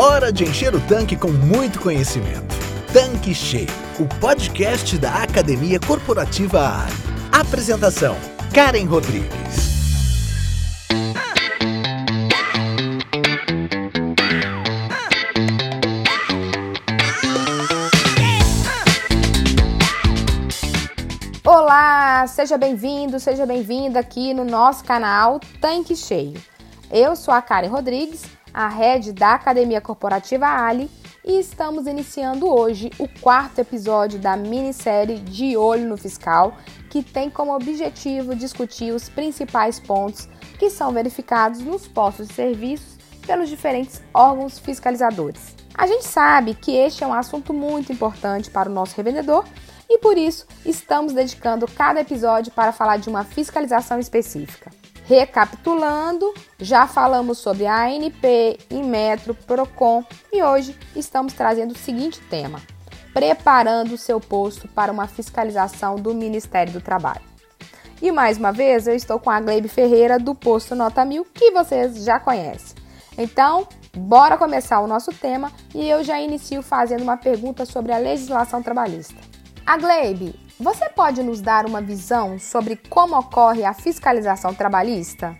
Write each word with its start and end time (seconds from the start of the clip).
Hora 0.00 0.32
de 0.32 0.44
encher 0.44 0.76
o 0.76 0.80
tanque 0.82 1.16
com 1.16 1.26
muito 1.26 1.80
conhecimento. 1.80 2.54
Tanque 2.92 3.34
Cheio, 3.34 3.66
o 3.98 4.06
podcast 4.20 4.96
da 4.96 5.12
Academia 5.24 5.80
Corporativa 5.80 6.84
Ali. 6.84 6.92
Apresentação: 7.32 8.14
Karen 8.54 8.84
Rodrigues. 8.84 9.26
Olá, 21.44 22.24
seja 22.28 22.56
bem-vindo, 22.56 23.18
seja 23.18 23.44
bem-vinda 23.44 23.98
aqui 23.98 24.32
no 24.32 24.44
nosso 24.44 24.84
canal 24.84 25.40
Tanque 25.60 25.96
Cheio. 25.96 26.40
Eu 26.88 27.16
sou 27.16 27.34
a 27.34 27.42
Karen 27.42 27.66
Rodrigues, 27.66 28.37
a 28.58 28.66
head 28.66 29.12
da 29.12 29.34
Academia 29.34 29.80
Corporativa 29.80 30.48
Ali, 30.48 30.90
e 31.24 31.38
estamos 31.38 31.86
iniciando 31.86 32.52
hoje 32.52 32.90
o 32.98 33.06
quarto 33.20 33.60
episódio 33.60 34.18
da 34.18 34.36
minissérie 34.36 35.20
De 35.20 35.56
Olho 35.56 35.86
no 35.86 35.96
Fiscal, 35.96 36.56
que 36.90 37.00
tem 37.00 37.30
como 37.30 37.54
objetivo 37.54 38.34
discutir 38.34 38.92
os 38.92 39.08
principais 39.08 39.78
pontos 39.78 40.28
que 40.58 40.70
são 40.70 40.90
verificados 40.90 41.60
nos 41.60 41.86
postos 41.86 42.26
de 42.26 42.34
serviços 42.34 42.98
pelos 43.24 43.48
diferentes 43.48 44.02
órgãos 44.12 44.58
fiscalizadores. 44.58 45.54
A 45.72 45.86
gente 45.86 46.04
sabe 46.08 46.52
que 46.54 46.72
este 46.72 47.04
é 47.04 47.06
um 47.06 47.14
assunto 47.14 47.54
muito 47.54 47.92
importante 47.92 48.50
para 48.50 48.68
o 48.68 48.72
nosso 48.72 48.96
revendedor 48.96 49.44
e 49.88 49.98
por 49.98 50.18
isso 50.18 50.44
estamos 50.66 51.12
dedicando 51.12 51.68
cada 51.68 52.00
episódio 52.00 52.50
para 52.50 52.72
falar 52.72 52.96
de 52.96 53.08
uma 53.08 53.22
fiscalização 53.22 54.00
específica. 54.00 54.77
Recapitulando, 55.08 56.34
já 56.58 56.86
falamos 56.86 57.38
sobre 57.38 57.64
a 57.64 57.86
ANP, 57.86 58.58
Inmetro, 58.70 59.32
Procon 59.32 60.04
e 60.30 60.42
hoje 60.42 60.78
estamos 60.94 61.32
trazendo 61.32 61.72
o 61.72 61.78
seguinte 61.78 62.20
tema: 62.28 62.60
preparando 63.14 63.94
o 63.94 63.96
seu 63.96 64.20
posto 64.20 64.68
para 64.68 64.92
uma 64.92 65.06
fiscalização 65.06 65.96
do 65.96 66.14
Ministério 66.14 66.74
do 66.74 66.82
Trabalho. 66.82 67.22
E 68.02 68.12
mais 68.12 68.36
uma 68.36 68.52
vez 68.52 68.86
eu 68.86 68.94
estou 68.94 69.18
com 69.18 69.30
a 69.30 69.40
Gleibe 69.40 69.66
Ferreira 69.66 70.18
do 70.18 70.34
posto 70.34 70.74
Nota 70.74 71.06
1000, 71.06 71.26
que 71.32 71.52
vocês 71.52 72.04
já 72.04 72.20
conhecem. 72.20 72.76
Então, 73.16 73.66
bora 73.96 74.36
começar 74.36 74.78
o 74.80 74.86
nosso 74.86 75.10
tema 75.10 75.50
e 75.74 75.88
eu 75.88 76.04
já 76.04 76.20
inicio 76.20 76.62
fazendo 76.62 77.02
uma 77.02 77.16
pergunta 77.16 77.64
sobre 77.64 77.92
a 77.92 77.98
legislação 77.98 78.62
trabalhista. 78.62 79.16
A 79.64 79.78
Gleibe, 79.78 80.38
você 80.58 80.88
pode 80.88 81.22
nos 81.22 81.40
dar 81.40 81.66
uma 81.66 81.80
visão 81.80 82.38
sobre 82.38 82.76
como 82.88 83.16
ocorre 83.16 83.64
a 83.64 83.72
fiscalização 83.72 84.52
trabalhista? 84.52 85.38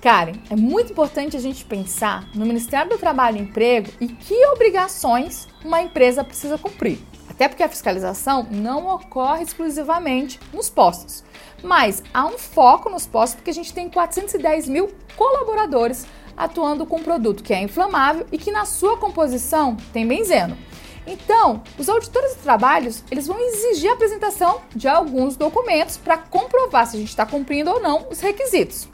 Karen, 0.00 0.32
é 0.50 0.56
muito 0.56 0.92
importante 0.92 1.36
a 1.36 1.40
gente 1.40 1.64
pensar 1.64 2.28
no 2.34 2.46
Ministério 2.46 2.90
do 2.90 2.98
Trabalho 2.98 3.36
e 3.36 3.42
Emprego 3.42 3.90
e 4.00 4.08
que 4.08 4.46
obrigações 4.46 5.46
uma 5.64 5.82
empresa 5.82 6.24
precisa 6.24 6.56
cumprir. 6.56 6.98
Até 7.28 7.46
porque 7.46 7.62
a 7.62 7.68
fiscalização 7.68 8.46
não 8.50 8.88
ocorre 8.88 9.42
exclusivamente 9.42 10.40
nos 10.52 10.68
postos, 10.68 11.22
mas 11.62 12.02
há 12.12 12.26
um 12.26 12.38
foco 12.38 12.88
nos 12.88 13.06
postos 13.06 13.36
porque 13.36 13.50
a 13.50 13.54
gente 13.54 13.72
tem 13.72 13.88
410 13.88 14.68
mil 14.68 14.92
colaboradores 15.14 16.06
atuando 16.36 16.86
com 16.86 16.96
um 16.96 17.02
produto 17.02 17.42
que 17.42 17.52
é 17.52 17.60
inflamável 17.60 18.26
e 18.32 18.38
que 18.38 18.50
na 18.50 18.64
sua 18.64 18.96
composição 18.96 19.76
tem 19.92 20.06
benzeno. 20.06 20.56
Então, 21.06 21.62
os 21.78 21.88
auditores 21.88 22.36
de 22.36 22.42
trabalhos, 22.42 23.02
eles 23.10 23.26
vão 23.26 23.38
exigir 23.40 23.90
a 23.90 23.94
apresentação 23.94 24.60
de 24.74 24.86
alguns 24.86 25.36
documentos 25.36 25.96
para 25.96 26.16
comprovar 26.16 26.86
se 26.86 26.96
a 26.96 27.00
gente 27.00 27.08
está 27.08 27.26
cumprindo 27.26 27.70
ou 27.70 27.80
não 27.80 28.06
os 28.10 28.20
requisitos. 28.20 28.88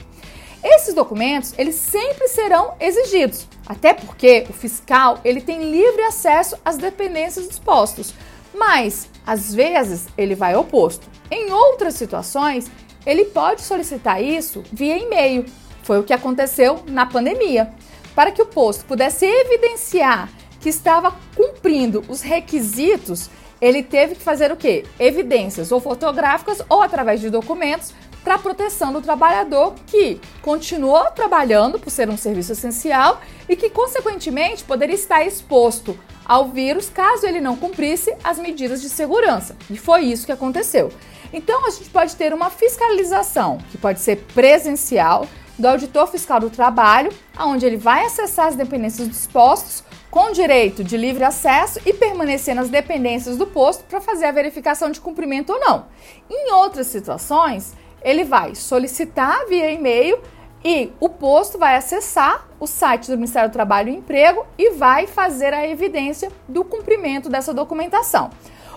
Esses 0.63 0.93
documentos, 0.93 1.53
eles 1.57 1.75
sempre 1.75 2.27
serão 2.27 2.73
exigidos, 2.79 3.47
até 3.65 3.93
porque 3.93 4.45
o 4.49 4.53
fiscal, 4.53 5.19
ele 5.23 5.39
tem 5.39 5.71
livre 5.71 6.01
acesso 6.03 6.57
às 6.65 6.77
dependências 6.77 7.47
dos 7.47 7.59
postos, 7.59 8.13
mas 8.53 9.07
às 9.25 9.53
vezes 9.53 10.07
ele 10.17 10.35
vai 10.35 10.55
ao 10.55 10.65
posto. 10.65 11.07
Em 11.31 11.51
outras 11.51 11.93
situações, 11.93 12.69
ele 13.05 13.25
pode 13.25 13.61
solicitar 13.61 14.21
isso 14.21 14.63
via 14.73 14.97
e-mail. 14.97 15.45
Foi 15.83 15.99
o 15.99 16.03
que 16.03 16.13
aconteceu 16.13 16.83
na 16.87 17.05
pandemia. 17.05 17.71
Para 18.13 18.31
que 18.31 18.41
o 18.41 18.45
posto 18.45 18.83
pudesse 18.85 19.25
evidenciar 19.25 20.29
que 20.59 20.69
estava 20.69 21.15
cumprindo 21.35 22.03
os 22.07 22.21
requisitos, 22.21 23.29
ele 23.61 23.83
teve 23.83 24.15
que 24.15 24.21
fazer 24.21 24.51
o 24.51 24.57
quê? 24.57 24.85
Evidências 24.99 25.71
ou 25.71 25.79
fotográficas 25.79 26.61
ou 26.69 26.81
através 26.81 27.19
de 27.19 27.29
documentos 27.29 27.93
para 28.23 28.37
proteção 28.37 28.91
do 28.91 29.01
trabalhador 29.01 29.75
que 29.87 30.19
continuou 30.41 31.05
trabalhando 31.11 31.79
por 31.79 31.89
ser 31.89 32.09
um 32.09 32.17
serviço 32.17 32.51
essencial 32.51 33.21
e 33.47 33.55
que 33.55 33.69
consequentemente 33.69 34.63
poderia 34.63 34.95
estar 34.95 35.25
exposto 35.25 35.97
ao 36.25 36.49
vírus 36.49 36.89
caso 36.89 37.25
ele 37.25 37.41
não 37.41 37.55
cumprisse 37.55 38.13
as 38.23 38.37
medidas 38.37 38.81
de 38.81 38.89
segurança. 38.89 39.57
E 39.69 39.77
foi 39.77 40.05
isso 40.05 40.25
que 40.25 40.31
aconteceu. 40.31 40.91
Então 41.33 41.65
a 41.65 41.71
gente 41.71 41.89
pode 41.89 42.15
ter 42.15 42.33
uma 42.33 42.49
fiscalização 42.49 43.57
que 43.71 43.77
pode 43.77 43.99
ser 43.99 44.17
presencial 44.33 45.27
do 45.57 45.67
auditor 45.67 46.07
fiscal 46.07 46.39
do 46.39 46.49
trabalho, 46.49 47.11
onde 47.37 47.65
ele 47.65 47.77
vai 47.77 48.05
acessar 48.05 48.47
as 48.47 48.55
dependências 48.55 49.07
dos 49.07 49.27
postos 49.27 49.83
com 50.09 50.31
direito 50.31 50.83
de 50.83 50.97
livre 50.97 51.23
acesso 51.23 51.79
e 51.85 51.93
permanecer 51.93 52.55
nas 52.55 52.69
dependências 52.69 53.37
do 53.37 53.45
posto 53.45 53.83
para 53.83 54.01
fazer 54.01 54.25
a 54.25 54.31
verificação 54.31 54.89
de 54.89 54.99
cumprimento 54.99 55.53
ou 55.53 55.59
não. 55.59 55.85
Em 56.29 56.51
outras 56.53 56.87
situações, 56.87 57.75
ele 58.01 58.23
vai 58.23 58.55
solicitar 58.55 59.45
via 59.47 59.71
e-mail 59.71 60.19
e 60.63 60.91
o 60.99 61.07
posto 61.07 61.57
vai 61.57 61.75
acessar 61.75 62.47
o 62.59 62.67
site 62.67 63.09
do 63.09 63.15
Ministério 63.15 63.49
do 63.49 63.53
Trabalho 63.53 63.89
e 63.89 63.95
Emprego 63.95 64.45
e 64.57 64.71
vai 64.71 65.07
fazer 65.07 65.53
a 65.53 65.67
evidência 65.67 66.31
do 66.47 66.65
cumprimento 66.65 67.29
dessa 67.29 67.53
documentação. 67.53 68.29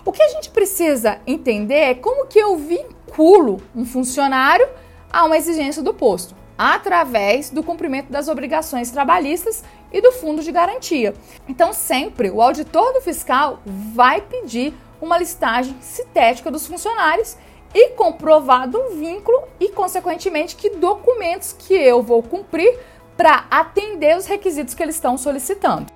O 0.05 0.11
que 0.11 0.21
a 0.21 0.29
gente 0.29 0.49
precisa 0.49 1.19
entender 1.25 1.75
é 1.75 1.93
como 1.95 2.27
que 2.27 2.39
eu 2.39 2.57
vinculo 2.57 3.61
um 3.75 3.85
funcionário 3.85 4.67
a 5.11 5.25
uma 5.25 5.37
exigência 5.37 5.81
do 5.81 5.93
posto 5.93 6.35
através 6.57 7.49
do 7.49 7.63
cumprimento 7.63 8.11
das 8.11 8.27
obrigações 8.27 8.91
trabalhistas 8.91 9.63
e 9.93 10.01
do 10.01 10.11
fundo 10.11 10.41
de 10.41 10.51
garantia. 10.51 11.13
Então, 11.47 11.71
sempre 11.71 12.29
o 12.29 12.41
auditor 12.41 12.91
do 12.93 13.01
fiscal 13.01 13.59
vai 13.65 14.19
pedir 14.19 14.73
uma 14.99 15.17
listagem 15.17 15.77
sintética 15.79 16.49
dos 16.49 16.65
funcionários 16.65 17.37
e 17.73 17.89
comprovado 17.89 18.79
um 18.79 18.97
vínculo 18.97 19.43
e, 19.59 19.69
consequentemente, 19.69 20.55
que 20.55 20.71
documentos 20.71 21.53
que 21.53 21.73
eu 21.73 22.01
vou 22.01 22.23
cumprir 22.23 22.79
para 23.15 23.45
atender 23.51 24.17
os 24.17 24.25
requisitos 24.25 24.73
que 24.73 24.81
eles 24.81 24.95
estão 24.95 25.17
solicitando. 25.17 25.91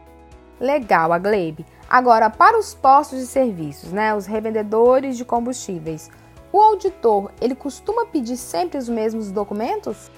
Legal, 0.60 1.12
a 1.12 1.20
Glebe. 1.20 1.66
Agora, 1.90 2.30
para 2.30 2.58
os 2.58 2.74
postos 2.74 3.20
de 3.20 3.26
serviços, 3.26 3.92
né, 3.92 4.14
os 4.14 4.26
revendedores 4.26 5.18
de 5.18 5.24
combustíveis, 5.24 6.10
o 6.52 6.60
auditor, 6.60 7.32
ele 7.40 7.56
costuma 7.56 8.06
pedir 8.06 8.38
sempre 8.38 8.78
os 8.78 8.90
mesmos 8.90 9.32
documentos? 9.32 10.10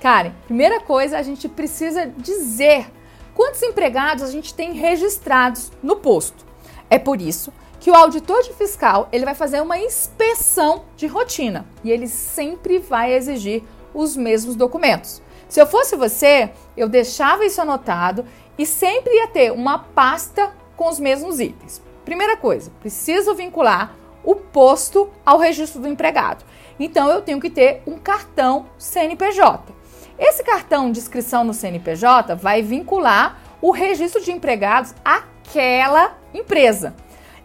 Karen, 0.00 0.32
primeira 0.46 0.80
coisa, 0.80 1.18
a 1.18 1.22
gente 1.22 1.48
precisa 1.48 2.06
dizer 2.16 2.86
quantos 3.34 3.62
empregados 3.62 4.24
a 4.24 4.30
gente 4.30 4.54
tem 4.54 4.72
registrados 4.72 5.72
no 5.82 5.96
posto. 5.96 6.44
É 6.88 6.98
por 6.98 7.20
isso 7.20 7.52
que 7.80 7.90
o 7.90 7.94
auditor 7.94 8.42
de 8.42 8.54
fiscal 8.54 9.08
ele 9.12 9.24
vai 9.24 9.34
fazer 9.34 9.60
uma 9.60 9.78
inspeção 9.78 10.84
de 10.96 11.06
rotina 11.06 11.66
e 11.82 11.90
ele 11.90 12.08
sempre 12.08 12.78
vai 12.78 13.12
exigir 13.12 13.62
os 13.92 14.16
mesmos 14.16 14.56
documentos. 14.56 15.20
Se 15.48 15.60
eu 15.60 15.66
fosse 15.66 15.94
você, 15.94 16.50
eu 16.76 16.88
deixava 16.88 17.44
isso 17.44 17.60
anotado 17.60 18.24
e 18.56 18.64
sempre 18.64 19.12
ia 19.14 19.28
ter 19.28 19.52
uma 19.52 19.78
pasta 19.78 20.52
com 20.76 20.88
os 20.88 20.98
mesmos 20.98 21.40
itens. 21.40 21.82
Primeira 22.04 22.36
coisa, 22.36 22.70
preciso 22.80 23.34
vincular 23.34 23.94
o 24.24 24.34
posto 24.34 25.10
ao 25.24 25.38
registro 25.38 25.80
do 25.80 25.88
empregado. 25.88 26.44
Então 26.78 27.08
eu 27.10 27.22
tenho 27.22 27.40
que 27.40 27.50
ter 27.50 27.82
um 27.86 27.98
cartão 27.98 28.66
CNPJ. 28.78 29.72
Esse 30.18 30.44
cartão 30.44 30.92
de 30.92 31.00
inscrição 31.00 31.42
no 31.42 31.52
CNPJ 31.52 32.36
vai 32.36 32.62
vincular 32.62 33.38
o 33.60 33.70
registro 33.70 34.22
de 34.22 34.30
empregados 34.30 34.94
àquela 35.04 36.16
empresa. 36.32 36.94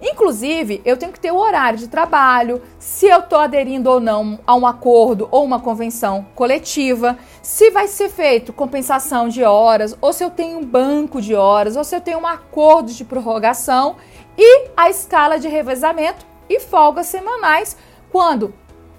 Inclusive, 0.02 0.82
eu 0.86 0.96
tenho 0.96 1.12
que 1.12 1.20
ter 1.20 1.32
o 1.32 1.38
horário 1.38 1.78
de 1.78 1.90
trabalho, 1.90 2.62
se 2.78 3.08
eu 3.08 3.20
estou 3.20 3.40
aderindo 3.40 3.90
ou 3.90 4.00
não 4.00 4.40
a 4.48 4.56
um 4.56 4.66
acordo 4.66 5.28
ou 5.30 5.44
uma 5.44 5.60
convenção 5.60 6.26
coletiva, 6.36 7.18
se 7.42 7.70
vai 7.72 7.88
ser 7.88 8.10
feito 8.10 8.54
compensação 8.54 9.28
de 9.28 9.44
horas, 9.44 9.98
ou 10.00 10.14
se 10.14 10.24
eu 10.24 10.30
tenho 10.30 10.60
um 10.60 10.66
banco 10.66 11.22
de 11.22 11.36
horas, 11.36 11.76
ou 11.76 11.84
se 11.84 11.96
eu 11.96 12.00
tenho 12.00 12.20
um 12.20 12.28
acordo 12.28 12.94
de 12.94 13.04
prorrogação 13.04 13.98
e 14.38 14.70
a 14.78 14.90
escala 14.90 15.38
de 15.38 15.50
revezamento 15.50 16.26
e 16.48 16.62
folgas 16.62 17.08
semanais 17.08 17.76
quando 18.10 18.54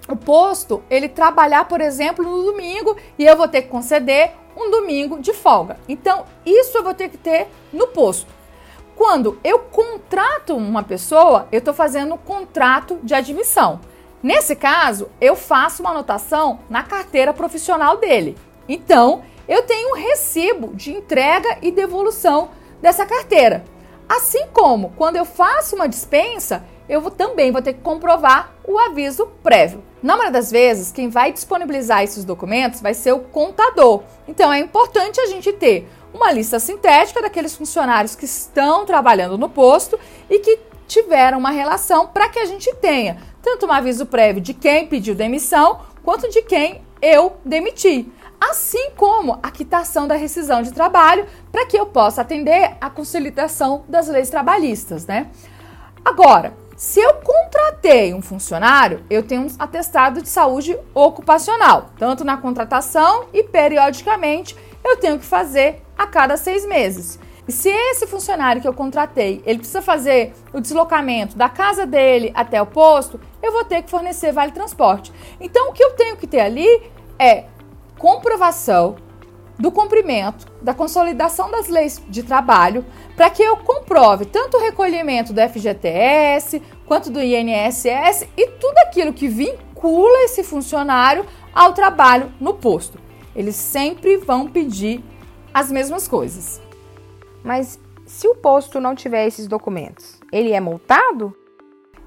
o 0.07 0.15
posto 0.15 0.83
ele 0.89 1.07
trabalhar, 1.07 1.65
por 1.65 1.81
exemplo, 1.81 2.23
no 2.23 2.43
domingo 2.43 2.95
e 3.17 3.25
eu 3.25 3.37
vou 3.37 3.47
ter 3.47 3.63
que 3.63 3.69
conceder 3.69 4.31
um 4.55 4.69
domingo 4.69 5.19
de 5.19 5.33
folga. 5.33 5.77
Então, 5.87 6.25
isso 6.45 6.77
eu 6.77 6.83
vou 6.83 6.93
ter 6.93 7.09
que 7.09 7.17
ter 7.17 7.47
no 7.71 7.87
posto. 7.87 8.27
Quando 8.95 9.39
eu 9.43 9.59
contrato 9.59 10.55
uma 10.55 10.83
pessoa, 10.83 11.47
eu 11.51 11.59
estou 11.59 11.73
fazendo 11.73 12.13
um 12.15 12.17
contrato 12.17 12.99
de 13.01 13.13
admissão. 13.13 13.79
Nesse 14.21 14.55
caso, 14.55 15.09
eu 15.19 15.35
faço 15.35 15.81
uma 15.81 15.91
anotação 15.91 16.59
na 16.69 16.83
carteira 16.83 17.33
profissional 17.33 17.97
dele. 17.97 18.37
Então, 18.69 19.23
eu 19.47 19.63
tenho 19.63 19.91
um 19.91 19.97
recibo 19.97 20.75
de 20.75 20.91
entrega 20.91 21.57
e 21.61 21.71
devolução 21.71 22.49
dessa 22.81 23.05
carteira. 23.05 23.63
Assim 24.07 24.47
como 24.53 24.93
quando 24.97 25.15
eu 25.15 25.25
faço 25.25 25.75
uma 25.75 25.87
dispensa, 25.87 26.63
eu 26.91 26.99
vou, 26.99 27.09
também 27.09 27.53
vou 27.53 27.61
ter 27.61 27.71
que 27.71 27.79
comprovar 27.79 28.53
o 28.65 28.77
aviso 28.77 29.25
prévio. 29.41 29.81
Na 30.03 30.17
maioria 30.17 30.33
das 30.33 30.51
vezes, 30.51 30.91
quem 30.91 31.07
vai 31.07 31.31
disponibilizar 31.31 32.03
esses 32.03 32.25
documentos 32.25 32.81
vai 32.81 32.93
ser 32.93 33.13
o 33.13 33.19
contador. 33.19 34.03
Então 34.27 34.51
é 34.51 34.59
importante 34.59 35.21
a 35.21 35.25
gente 35.27 35.53
ter 35.53 35.87
uma 36.13 36.33
lista 36.33 36.59
sintética 36.59 37.21
daqueles 37.21 37.55
funcionários 37.55 38.13
que 38.13 38.25
estão 38.25 38.85
trabalhando 38.85 39.37
no 39.37 39.47
posto 39.47 39.97
e 40.29 40.39
que 40.39 40.59
tiveram 40.85 41.37
uma 41.37 41.49
relação 41.49 42.07
para 42.07 42.27
que 42.27 42.39
a 42.39 42.45
gente 42.45 42.75
tenha 42.75 43.19
tanto 43.41 43.65
um 43.65 43.71
aviso 43.71 44.05
prévio 44.05 44.41
de 44.41 44.53
quem 44.53 44.85
pediu 44.85 45.15
demissão 45.15 45.79
quanto 46.03 46.29
de 46.29 46.41
quem 46.41 46.81
eu 47.01 47.37
demiti. 47.45 48.11
Assim 48.37 48.91
como 48.97 49.39
a 49.41 49.49
quitação 49.49 50.09
da 50.09 50.15
rescisão 50.15 50.61
de 50.61 50.73
trabalho, 50.73 51.25
para 51.53 51.65
que 51.65 51.77
eu 51.77 51.85
possa 51.85 52.21
atender 52.21 52.75
a 52.81 52.89
consolidação 52.89 53.85
das 53.87 54.09
leis 54.09 54.29
trabalhistas, 54.29 55.05
né? 55.05 55.27
Agora, 56.03 56.59
se 56.81 56.99
eu 56.99 57.13
contratei 57.13 58.11
um 58.11 58.23
funcionário, 58.23 59.05
eu 59.07 59.21
tenho 59.21 59.43
um 59.43 59.47
atestado 59.59 60.19
de 60.19 60.27
saúde 60.27 60.75
ocupacional, 60.95 61.91
tanto 61.95 62.23
na 62.23 62.37
contratação 62.37 63.27
e 63.31 63.43
periodicamente 63.43 64.57
eu 64.83 64.97
tenho 64.97 65.19
que 65.19 65.25
fazer 65.25 65.83
a 65.95 66.07
cada 66.07 66.35
seis 66.37 66.65
meses. 66.65 67.19
E 67.47 67.51
se 67.51 67.69
esse 67.69 68.07
funcionário 68.07 68.63
que 68.63 68.67
eu 68.67 68.73
contratei, 68.73 69.43
ele 69.45 69.59
precisa 69.59 69.79
fazer 69.79 70.33
o 70.51 70.59
deslocamento 70.59 71.37
da 71.37 71.47
casa 71.47 71.85
dele 71.85 72.31
até 72.33 72.59
o 72.59 72.65
posto, 72.65 73.21
eu 73.43 73.51
vou 73.51 73.63
ter 73.63 73.83
que 73.83 73.89
fornecer 73.91 74.31
vale 74.31 74.51
transporte. 74.51 75.13
Então 75.39 75.69
o 75.69 75.73
que 75.73 75.83
eu 75.83 75.91
tenho 75.91 76.17
que 76.17 76.25
ter 76.25 76.39
ali 76.39 76.67
é 77.19 77.45
comprovação 77.95 78.95
do 79.61 79.71
cumprimento 79.71 80.51
da 80.59 80.73
consolidação 80.73 81.51
das 81.51 81.67
leis 81.67 82.01
de 82.09 82.23
trabalho 82.23 82.83
para 83.15 83.29
que 83.29 83.43
eu 83.43 83.55
comprove 83.57 84.25
tanto 84.25 84.57
o 84.57 84.59
recolhimento 84.59 85.31
do 85.31 85.39
FGTS 85.39 86.61
quanto 86.87 87.11
do 87.11 87.21
INSS 87.21 88.27
e 88.35 88.47
tudo 88.47 88.77
aquilo 88.79 89.13
que 89.13 89.27
vincula 89.27 90.23
esse 90.23 90.43
funcionário 90.43 91.25
ao 91.53 91.73
trabalho 91.73 92.33
no 92.39 92.55
posto. 92.55 92.97
Eles 93.35 93.55
sempre 93.55 94.17
vão 94.17 94.47
pedir 94.47 95.03
as 95.53 95.71
mesmas 95.71 96.07
coisas. 96.07 96.59
Mas 97.43 97.79
se 98.05 98.27
o 98.27 98.35
posto 98.35 98.79
não 98.79 98.95
tiver 98.95 99.27
esses 99.27 99.47
documentos, 99.47 100.19
ele 100.31 100.53
é 100.53 100.59
multado? 100.59 101.35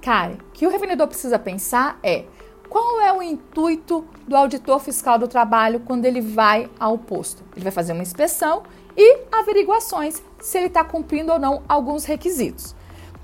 Karen, 0.03 0.35
o 0.35 0.53
que 0.53 0.67
o 0.67 0.71
revendedor 0.71 1.07
precisa 1.07 1.39
pensar 1.39 1.99
é 2.03 2.25
qual 2.69 3.01
é 3.01 3.13
o 3.13 3.23
intuito 3.23 4.05
do 4.27 4.37
auditor 4.37 4.81
fiscal 4.81 5.19
do 5.19 5.29
trabalho 5.29 5.81
quando 5.81 6.05
ele 6.05 6.21
vai 6.21 6.69
ao 6.79 6.99
posto? 6.99 7.45
Ele 7.55 7.63
vai 7.63 7.73
fazer 7.73 7.93
uma 7.93 8.03
inspeção 8.03 8.63
e 8.97 9.19
averiguações 9.33 10.23
se 10.41 10.59
ele 10.59 10.67
está 10.67 10.85
cumprindo 10.85 11.33
ou 11.33 11.39
não 11.39 11.63
alguns 11.69 12.05
requisitos. 12.05 12.75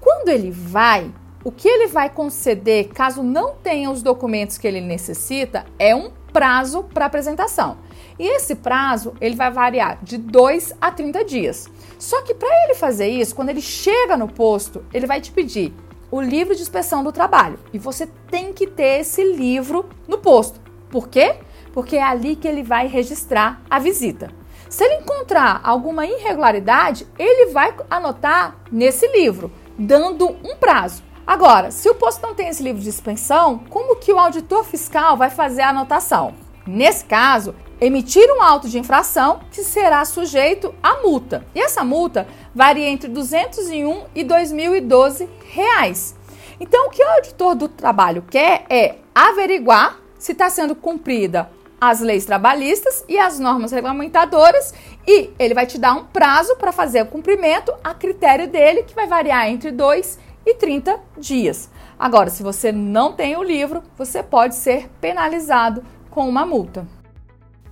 Quando 0.01 0.29
ele 0.29 0.51
vai, 0.51 1.13
o 1.45 1.51
que 1.51 1.69
ele 1.69 1.87
vai 1.87 2.11
conceder, 2.11 2.89
caso 2.89 3.23
não 3.23 3.55
tenha 3.55 3.91
os 3.91 4.03
documentos 4.03 4.59
que 4.59 4.67
ele 4.67 4.81
necessita, 4.81 5.67
é 5.79 5.95
um 5.95 6.11
prazo 6.33 6.85
para 6.85 7.07
apresentação. 7.07 7.79
E 8.19 8.27
esse 8.37 8.55
prazo 8.55 9.15
ele 9.21 9.35
vai 9.35 9.51
variar 9.51 9.99
de 10.03 10.17
2 10.17 10.75
a 10.81 10.91
30 10.91 11.25
dias. 11.25 11.69
Só 11.99 12.23
que 12.23 12.35
para 12.35 12.65
ele 12.65 12.75
fazer 12.75 13.09
isso, 13.09 13.35
quando 13.35 13.49
ele 13.49 13.61
chega 13.61 14.17
no 14.17 14.29
posto, 14.29 14.85
ele 14.93 15.07
vai 15.07 15.21
te 15.21 15.33
pedir 15.33 15.75
o 16.11 16.21
livro 16.21 16.55
de 16.55 16.63
inspeção 16.63 17.05
do 17.05 17.13
trabalho. 17.13 17.59
E 17.73 17.79
você 17.79 18.07
tem 18.31 18.53
que 18.53 18.67
ter 18.67 19.01
esse 19.01 19.23
livro 19.23 19.89
no 20.09 20.19
posto. 20.19 20.61
Por 20.91 21.09
quê? 21.09 21.37
Porque 21.73 21.97
é 21.97 22.03
ali 22.03 22.35
que 22.35 22.49
ele 22.49 22.63
vai 22.63 22.87
registrar 22.87 23.63
a 23.71 23.79
visita. 23.79 24.31
Se 24.69 24.85
ele 24.85 25.03
encontrar 25.03 25.61
alguma 25.65 26.07
irregularidade, 26.07 27.07
ele 27.19 27.53
vai 27.53 27.75
anotar 27.89 28.57
nesse 28.71 29.07
livro, 29.09 29.53
dando 29.79 30.29
um 30.29 30.57
prazo. 30.57 31.03
Agora, 31.27 31.71
se 31.71 31.89
o 31.89 31.95
posto 31.95 32.23
não 32.23 32.35
tem 32.35 32.49
esse 32.49 32.63
livro 32.63 32.81
de 32.81 32.89
inspeção, 32.89 33.59
como 33.69 33.97
que 33.97 34.13
o 34.13 34.19
auditor 34.19 34.65
fiscal 34.65 35.17
vai 35.17 35.31
fazer 35.31 35.63
a 35.63 35.71
anotação? 35.71 36.35
Nesse 36.67 37.05
caso, 37.05 37.55
emitir 37.81 38.29
um 38.31 38.43
auto 38.43 38.69
de 38.69 38.79
infração 38.79 39.41
que 39.51 39.63
será 39.63 40.05
sujeito 40.05 40.75
a 40.83 40.97
multa. 41.03 41.45
E 41.55 41.61
essa 41.61 41.83
multa 41.83 42.27
varia 42.55 42.89
entre 42.89 43.09
201 43.09 44.05
e 44.15 44.23
2012 44.23 45.29
reais. 45.51 46.15
Então, 46.61 46.89
o 46.89 46.91
que 46.91 47.03
o 47.03 47.09
auditor 47.09 47.55
do 47.55 47.69
trabalho 47.69 48.23
quer 48.29 48.65
é 48.69 48.97
averiguar 49.15 49.99
se 50.19 50.33
está 50.33 50.51
sendo 50.51 50.75
cumprida 50.75 51.51
as 51.81 52.01
leis 52.01 52.27
trabalhistas 52.27 53.03
e 53.09 53.19
as 53.19 53.39
normas 53.39 53.73
regulamentadoras 53.73 54.75
e 55.07 55.31
ele 55.39 55.55
vai 55.55 55.67
te 55.67 55.79
dar 55.79 55.95
um 55.95 56.05
prazo 56.05 56.55
para 56.57 56.73
fazer 56.73 57.03
o 57.03 57.07
cumprimento 57.07 57.73
a 57.83 57.95
critério 57.95 58.47
dele, 58.47 58.83
que 58.83 58.95
vai 58.95 59.07
variar 59.07 59.49
entre 59.49 59.71
2 59.71 60.19
e 60.45 60.55
30 60.55 61.01
dias. 61.17 61.71
Agora, 61.99 62.29
se 62.29 62.43
você 62.43 62.71
não 62.71 63.13
tem 63.13 63.37
o 63.37 63.43
livro, 63.43 63.83
você 63.97 64.23
pode 64.23 64.55
ser 64.55 64.91
penalizado 65.01 65.83
com 66.11 66.29
uma 66.29 66.45
multa. 66.45 66.87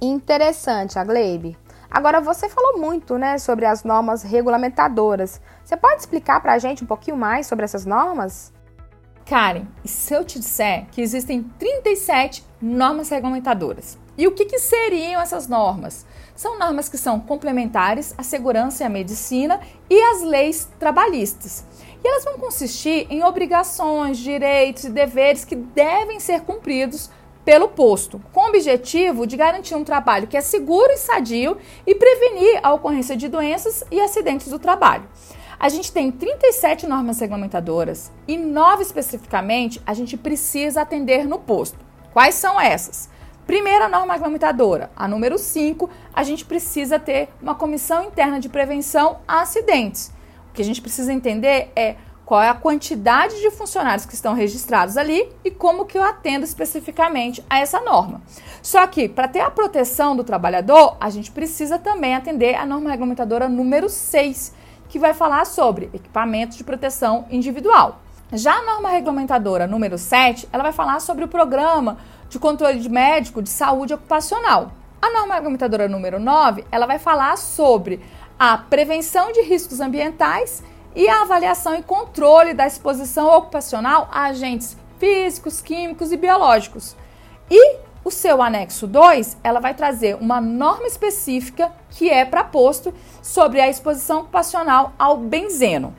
Interessante, 0.00 0.98
a 0.98 1.04
Glebe. 1.04 1.58
Agora, 1.90 2.20
você 2.20 2.48
falou 2.48 2.78
muito 2.78 3.18
né, 3.18 3.38
sobre 3.38 3.64
as 3.64 3.82
normas 3.82 4.22
regulamentadoras. 4.22 5.40
Você 5.64 5.76
pode 5.76 6.00
explicar 6.00 6.40
para 6.40 6.52
a 6.52 6.58
gente 6.58 6.84
um 6.84 6.86
pouquinho 6.86 7.16
mais 7.16 7.46
sobre 7.46 7.64
essas 7.64 7.84
normas? 7.84 8.52
Karen, 9.24 9.66
e 9.84 9.88
se 9.88 10.14
eu 10.14 10.24
te 10.24 10.38
disser 10.38 10.86
que 10.90 11.02
existem 11.02 11.42
37 11.58 12.44
normas 12.60 13.08
regulamentadoras? 13.08 13.98
E 14.16 14.26
o 14.26 14.32
que, 14.32 14.46
que 14.46 14.58
seriam 14.58 15.20
essas 15.20 15.46
normas? 15.46 16.06
São 16.34 16.58
normas 16.58 16.88
que 16.88 16.98
são 16.98 17.20
complementares 17.20 18.14
à 18.16 18.22
segurança 18.22 18.82
e 18.82 18.86
à 18.86 18.88
medicina 18.88 19.60
e 19.88 20.00
às 20.00 20.22
leis 20.22 20.68
trabalhistas. 20.78 21.64
E 22.02 22.08
elas 22.08 22.24
vão 22.24 22.38
consistir 22.38 23.06
em 23.10 23.22
obrigações, 23.24 24.18
direitos 24.18 24.84
e 24.84 24.90
deveres 24.90 25.44
que 25.44 25.56
devem 25.56 26.20
ser 26.20 26.42
cumpridos 26.42 27.10
pelo 27.48 27.68
posto, 27.68 28.20
com 28.30 28.40
o 28.40 28.48
objetivo 28.48 29.26
de 29.26 29.34
garantir 29.34 29.74
um 29.74 29.82
trabalho 29.82 30.26
que 30.26 30.36
é 30.36 30.40
seguro 30.42 30.92
e 30.92 30.98
sadio 30.98 31.56
e 31.86 31.94
prevenir 31.94 32.60
a 32.62 32.74
ocorrência 32.74 33.16
de 33.16 33.26
doenças 33.26 33.82
e 33.90 33.98
acidentes 33.98 34.48
do 34.48 34.58
trabalho. 34.58 35.08
A 35.58 35.70
gente 35.70 35.90
tem 35.90 36.12
37 36.12 36.86
normas 36.86 37.18
regulamentadoras 37.20 38.12
e 38.28 38.36
nove 38.36 38.82
especificamente 38.82 39.80
a 39.86 39.94
gente 39.94 40.14
precisa 40.14 40.82
atender 40.82 41.26
no 41.26 41.38
posto. 41.38 41.78
Quais 42.12 42.34
são 42.34 42.60
essas? 42.60 43.08
Primeira 43.46 43.88
norma 43.88 44.12
regulamentadora, 44.12 44.90
a 44.94 45.08
número 45.08 45.38
5, 45.38 45.88
a 46.12 46.22
gente 46.24 46.44
precisa 46.44 46.98
ter 46.98 47.30
uma 47.40 47.54
comissão 47.54 48.04
interna 48.04 48.38
de 48.38 48.50
prevenção 48.50 49.20
a 49.26 49.40
acidentes. 49.40 50.12
O 50.50 50.52
que 50.52 50.60
a 50.60 50.64
gente 50.66 50.82
precisa 50.82 51.14
entender 51.14 51.72
é 51.74 51.96
qual 52.28 52.42
é 52.42 52.50
a 52.50 52.54
quantidade 52.54 53.40
de 53.40 53.50
funcionários 53.50 54.04
que 54.04 54.12
estão 54.12 54.34
registrados 54.34 54.98
ali 54.98 55.32
e 55.42 55.50
como 55.50 55.86
que 55.86 55.96
eu 55.96 56.02
atendo 56.02 56.44
especificamente 56.44 57.42
a 57.48 57.58
essa 57.58 57.80
norma. 57.80 58.20
Só 58.60 58.86
que, 58.86 59.08
para 59.08 59.26
ter 59.26 59.40
a 59.40 59.50
proteção 59.50 60.14
do 60.14 60.22
trabalhador, 60.22 60.94
a 61.00 61.08
gente 61.08 61.30
precisa 61.30 61.78
também 61.78 62.14
atender 62.14 62.54
a 62.54 62.66
norma 62.66 62.90
regulamentadora 62.90 63.48
número 63.48 63.88
6, 63.88 64.52
que 64.90 64.98
vai 64.98 65.14
falar 65.14 65.46
sobre 65.46 65.88
equipamentos 65.94 66.58
de 66.58 66.64
proteção 66.64 67.24
individual. 67.30 68.02
Já 68.30 68.56
a 68.56 68.62
norma 68.62 68.90
regulamentadora 68.90 69.66
número 69.66 69.96
7, 69.96 70.50
ela 70.52 70.64
vai 70.64 70.72
falar 70.72 71.00
sobre 71.00 71.24
o 71.24 71.28
programa 71.28 71.96
de 72.28 72.38
controle 72.38 72.78
de 72.78 72.90
médico 72.90 73.40
de 73.40 73.48
saúde 73.48 73.94
ocupacional. 73.94 74.72
A 75.00 75.10
norma 75.14 75.32
regulamentadora 75.32 75.88
número 75.88 76.20
9, 76.20 76.66
ela 76.70 76.84
vai 76.84 76.98
falar 76.98 77.38
sobre 77.38 78.00
a 78.38 78.58
prevenção 78.58 79.32
de 79.32 79.40
riscos 79.40 79.80
ambientais 79.80 80.62
e 80.98 81.08
a 81.08 81.22
avaliação 81.22 81.76
e 81.76 81.82
controle 81.82 82.52
da 82.52 82.66
exposição 82.66 83.28
ocupacional 83.28 84.08
a 84.10 84.24
agentes 84.24 84.76
físicos, 84.98 85.60
químicos 85.60 86.10
e 86.10 86.16
biológicos. 86.16 86.96
E 87.48 87.76
o 88.04 88.10
seu 88.10 88.42
anexo 88.42 88.84
2, 88.84 89.36
ela 89.44 89.60
vai 89.60 89.74
trazer 89.74 90.16
uma 90.16 90.40
norma 90.40 90.88
específica 90.88 91.70
que 91.90 92.10
é 92.10 92.24
para 92.24 92.42
posto 92.42 92.92
sobre 93.22 93.60
a 93.60 93.68
exposição 93.68 94.22
ocupacional 94.22 94.92
ao 94.98 95.16
benzeno. 95.18 95.94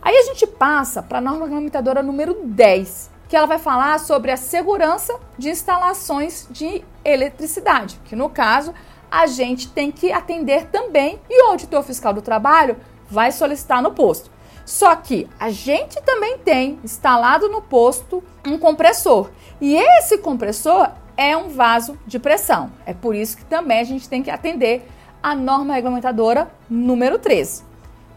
Aí 0.00 0.16
a 0.16 0.22
gente 0.22 0.46
passa 0.46 1.02
para 1.02 1.18
a 1.18 1.20
norma 1.20 1.46
regulamentadora 1.46 2.00
número 2.00 2.42
10, 2.44 3.10
que 3.28 3.34
ela 3.34 3.48
vai 3.48 3.58
falar 3.58 3.98
sobre 3.98 4.30
a 4.30 4.36
segurança 4.36 5.18
de 5.36 5.50
instalações 5.50 6.46
de 6.52 6.84
eletricidade, 7.04 8.00
que 8.04 8.14
no 8.14 8.30
caso 8.30 8.72
a 9.10 9.26
gente 9.26 9.68
tem 9.72 9.90
que 9.90 10.12
atender 10.12 10.66
também 10.66 11.18
e 11.28 11.42
o 11.42 11.50
auditor 11.50 11.82
fiscal 11.82 12.12
do 12.12 12.22
trabalho 12.22 12.76
vai 13.10 13.32
solicitar 13.32 13.82
no 13.82 13.90
posto. 13.90 14.35
Só 14.66 14.94
que 14.96 15.28
a 15.38 15.48
gente 15.48 16.02
também 16.02 16.38
tem 16.38 16.78
instalado 16.82 17.48
no 17.48 17.62
posto 17.62 18.22
um 18.44 18.58
compressor. 18.58 19.30
E 19.60 19.76
esse 19.76 20.18
compressor 20.18 20.90
é 21.16 21.36
um 21.36 21.48
vaso 21.48 21.96
de 22.04 22.18
pressão. 22.18 22.70
É 22.84 22.92
por 22.92 23.14
isso 23.14 23.36
que 23.36 23.44
também 23.44 23.78
a 23.78 23.84
gente 23.84 24.08
tem 24.08 24.22
que 24.24 24.30
atender 24.30 24.86
a 25.22 25.34
norma 25.34 25.74
regulamentadora 25.74 26.50
número 26.68 27.18
13. 27.18 27.64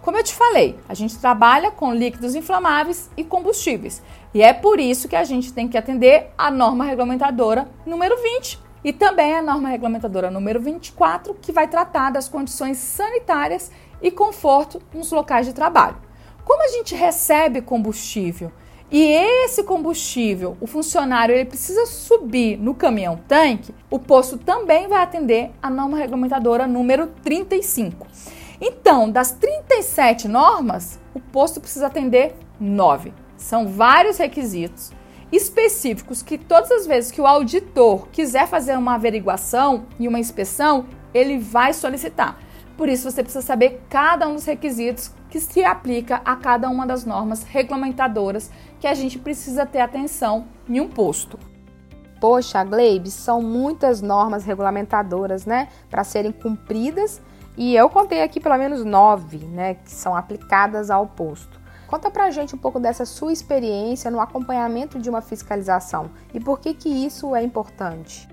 Como 0.02 0.18
eu 0.18 0.24
te 0.24 0.34
falei, 0.34 0.78
a 0.90 0.94
gente 0.96 1.20
trabalha 1.20 1.70
com 1.70 1.94
líquidos 1.94 2.34
inflamáveis 2.34 3.12
e 3.16 3.24
combustíveis. 3.24 4.02
E 4.34 4.42
é 4.42 4.52
por 4.52 4.80
isso 4.80 5.08
que 5.08 5.16
a 5.16 5.24
gente 5.24 5.54
tem 5.54 5.68
que 5.68 5.78
atender 5.78 6.32
a 6.36 6.50
norma 6.50 6.84
regulamentadora 6.84 7.70
número 7.86 8.18
20, 8.18 8.60
e 8.84 8.94
também 8.94 9.36
a 9.36 9.42
norma 9.42 9.70
regulamentadora 9.70 10.32
número 10.32 10.60
24, 10.60 11.36
que 11.36 11.52
vai 11.52 11.68
tratar 11.68 12.12
das 12.12 12.30
condições 12.30 12.78
sanitárias 12.78 13.72
e 14.02 14.10
conforto 14.10 14.82
nos 14.94 15.12
locais 15.12 15.46
de 15.46 15.54
trabalho. 15.54 16.09
Como 16.50 16.64
a 16.64 16.68
gente 16.70 16.96
recebe 16.96 17.62
combustível 17.62 18.52
e 18.90 19.00
esse 19.04 19.62
combustível, 19.62 20.58
o 20.60 20.66
funcionário 20.66 21.36
ele 21.36 21.46
precisa 21.46 21.86
subir 21.86 22.58
no 22.58 22.74
caminhão 22.74 23.20
tanque, 23.28 23.72
o 23.88 24.00
posto 24.00 24.36
também 24.36 24.88
vai 24.88 25.04
atender 25.04 25.52
a 25.62 25.70
norma 25.70 25.96
regulamentadora 25.96 26.66
número 26.66 27.06
35. 27.24 28.08
Então, 28.60 29.12
das 29.12 29.32
37 29.32 30.28
normas, 30.28 31.00
o 31.14 31.20
posto 31.20 31.62
precisa 31.62 31.86
atender 31.86 32.36
9. 32.60 33.14
São 33.38 33.68
vários 33.68 34.18
requisitos 34.18 34.92
específicos 35.32 36.24
que 36.24 36.36
todas 36.36 36.72
as 36.72 36.88
vezes 36.88 37.12
que 37.12 37.22
o 37.22 37.28
auditor 37.28 38.08
quiser 38.08 38.48
fazer 38.48 38.76
uma 38.76 38.96
averiguação 38.96 39.86
e 40.00 40.08
uma 40.08 40.18
inspeção, 40.18 40.88
ele 41.14 41.38
vai 41.38 41.74
solicitar. 41.74 42.40
Por 42.76 42.90
isso 42.90 43.12
você 43.12 43.22
precisa 43.22 43.46
saber 43.46 43.84
cada 43.88 44.28
um 44.28 44.34
dos 44.34 44.46
requisitos 44.46 45.12
que 45.30 45.40
se 45.40 45.64
aplica 45.64 46.22
a 46.26 46.36
cada 46.36 46.70
uma 46.70 46.86
das 46.86 47.06
normas 47.06 47.44
regulamentadoras 47.44 48.50
que 48.80 48.88
a 48.88 48.94
gente 48.94 49.20
precisa 49.20 49.66
ter 49.66 49.80
atenção 49.80 50.48
em 50.68 50.80
um 50.80 50.88
posto. 50.88 51.38
Poxa, 52.20 52.64
Gleibes, 52.64 53.14
são 53.14 53.42
muitas 53.42 54.02
normas 54.02 54.44
regulamentadoras, 54.44 55.46
né, 55.46 55.70
para 55.90 56.04
serem 56.04 56.32
cumpridas 56.32 57.22
e 57.58 57.76
eu 57.76 57.90
contei 57.90 58.24
aqui 58.24 58.40
pelo 58.40 58.58
menos 58.58 58.84
nove, 58.84 59.38
né, 59.38 59.76
que 59.76 59.92
são 59.92 60.16
aplicadas 60.16 60.90
ao 60.90 61.08
posto. 61.08 61.60
Conta 61.88 62.12
pra 62.12 62.30
gente 62.30 62.54
um 62.54 62.58
pouco 62.58 62.80
dessa 62.80 63.06
sua 63.06 63.34
experiência 63.34 64.12
no 64.12 64.20
acompanhamento 64.20 65.00
de 65.00 65.10
uma 65.10 65.22
fiscalização 65.22 66.12
e 66.34 66.40
por 66.40 66.60
que 66.60 66.74
que 66.74 66.90
isso 66.90 67.36
é 67.36 67.42
importante. 67.42 68.28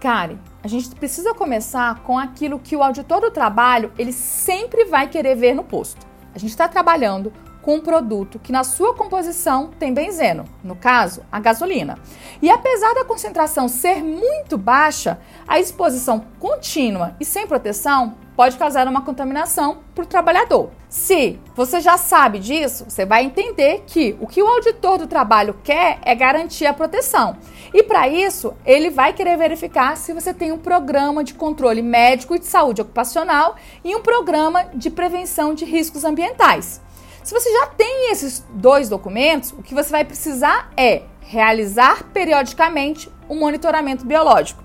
Karen, 0.00 0.38
a 0.62 0.68
gente 0.68 0.94
precisa 0.94 1.34
começar 1.34 2.02
com 2.02 2.18
aquilo 2.18 2.58
que 2.58 2.76
o 2.76 2.82
auditor 2.82 3.20
do 3.20 3.30
trabalho 3.30 3.90
ele 3.98 4.12
sempre 4.12 4.84
vai 4.84 5.08
querer 5.08 5.34
ver 5.34 5.54
no 5.54 5.64
posto. 5.64 6.13
A 6.34 6.38
gente 6.38 6.50
está 6.50 6.66
trabalhando 6.66 7.32
com 7.62 7.76
um 7.76 7.80
produto 7.80 8.38
que 8.38 8.52
na 8.52 8.62
sua 8.62 8.94
composição 8.94 9.70
tem 9.78 9.94
benzeno, 9.94 10.44
no 10.62 10.76
caso, 10.76 11.22
a 11.32 11.40
gasolina. 11.40 11.98
E 12.42 12.50
apesar 12.50 12.92
da 12.92 13.04
concentração 13.04 13.68
ser 13.68 14.02
muito 14.02 14.58
baixa, 14.58 15.18
a 15.48 15.58
exposição 15.58 16.26
contínua 16.38 17.16
e 17.18 17.24
sem 17.24 17.46
proteção 17.46 18.16
pode 18.36 18.56
causar 18.56 18.86
uma 18.88 19.02
contaminação 19.02 19.78
para 19.94 20.04
o 20.04 20.06
trabalhador. 20.06 20.70
Se 20.88 21.38
você 21.54 21.80
já 21.80 21.96
sabe 21.96 22.38
disso, 22.38 22.84
você 22.88 23.04
vai 23.04 23.24
entender 23.24 23.84
que 23.86 24.16
o 24.20 24.26
que 24.26 24.42
o 24.42 24.46
auditor 24.46 24.98
do 24.98 25.06
trabalho 25.06 25.58
quer 25.62 25.98
é 26.02 26.14
garantir 26.14 26.66
a 26.66 26.74
proteção. 26.74 27.36
E 27.72 27.82
para 27.82 28.08
isso, 28.08 28.54
ele 28.64 28.90
vai 28.90 29.12
querer 29.12 29.36
verificar 29.36 29.96
se 29.96 30.12
você 30.12 30.32
tem 30.32 30.52
um 30.52 30.58
programa 30.58 31.24
de 31.24 31.34
controle 31.34 31.82
médico 31.82 32.34
e 32.34 32.38
de 32.38 32.46
saúde 32.46 32.82
ocupacional 32.82 33.56
e 33.84 33.94
um 33.94 34.00
programa 34.00 34.64
de 34.74 34.90
prevenção 34.90 35.54
de 35.54 35.64
riscos 35.64 36.04
ambientais. 36.04 36.80
Se 37.22 37.32
você 37.32 37.50
já 37.50 37.66
tem 37.68 38.10
esses 38.10 38.44
dois 38.50 38.88
documentos, 38.88 39.52
o 39.52 39.62
que 39.62 39.74
você 39.74 39.90
vai 39.90 40.04
precisar 40.04 40.70
é 40.76 41.02
realizar 41.20 42.04
periodicamente 42.12 43.10
um 43.28 43.38
monitoramento 43.38 44.04
biológico. 44.04 44.62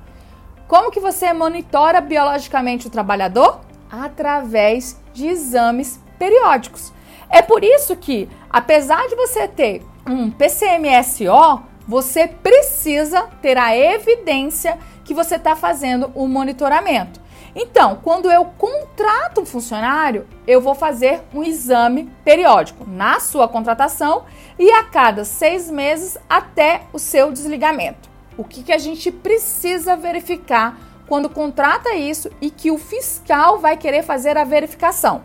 Como 0.69 0.91
que 0.91 0.99
você 0.99 1.33
monitora 1.33 1.99
biologicamente 1.99 2.85
o 2.85 2.91
trabalhador? 2.91 3.61
Através 3.91 5.01
de 5.11 5.25
exames 5.25 5.99
periódicos. 6.19 6.93
É 7.27 7.41
por 7.41 7.63
isso 7.63 7.95
que, 7.95 8.29
apesar 8.51 9.07
de 9.07 9.15
você 9.15 9.47
ter 9.47 9.83
um 10.05 10.29
PCMSO, 10.29 11.63
você 11.87 12.27
precisa 12.27 13.23
ter 13.41 13.57
a 13.57 13.75
evidência 13.75 14.77
que 15.03 15.11
você 15.11 15.37
está 15.37 15.55
fazendo 15.55 16.11
o 16.13 16.27
monitoramento. 16.27 17.19
Então, 17.55 17.99
quando 18.03 18.31
eu 18.31 18.45
contrato 18.45 19.41
um 19.41 19.47
funcionário, 19.47 20.27
eu 20.45 20.61
vou 20.61 20.75
fazer 20.75 21.23
um 21.33 21.43
exame 21.43 22.11
periódico 22.23 22.85
na 22.87 23.19
sua 23.19 23.47
contratação 23.47 24.23
e 24.59 24.69
a 24.69 24.83
cada 24.83 25.25
seis 25.25 25.67
meses 25.67 26.15
até 26.29 26.83
o 26.93 26.99
seu 26.99 27.31
desligamento 27.31 28.09
o 28.39 28.43
que, 28.45 28.63
que 28.63 28.71
a 28.71 28.77
gente 28.77 29.11
precisa 29.11 29.97
verificar 29.97 30.79
quando 31.05 31.29
contrata 31.29 31.93
isso 31.93 32.31
e 32.39 32.49
que 32.49 32.71
o 32.71 32.77
fiscal 32.77 33.59
vai 33.59 33.75
querer 33.75 34.01
fazer 34.01 34.37
a 34.37 34.45
verificação. 34.45 35.23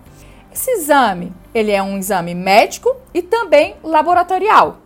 Esse 0.53 0.69
exame, 0.73 1.33
ele 1.55 1.71
é 1.71 1.81
um 1.81 1.97
exame 1.97 2.35
médico 2.35 2.97
e 3.15 3.23
também 3.23 3.77
laboratorial. 3.85 4.79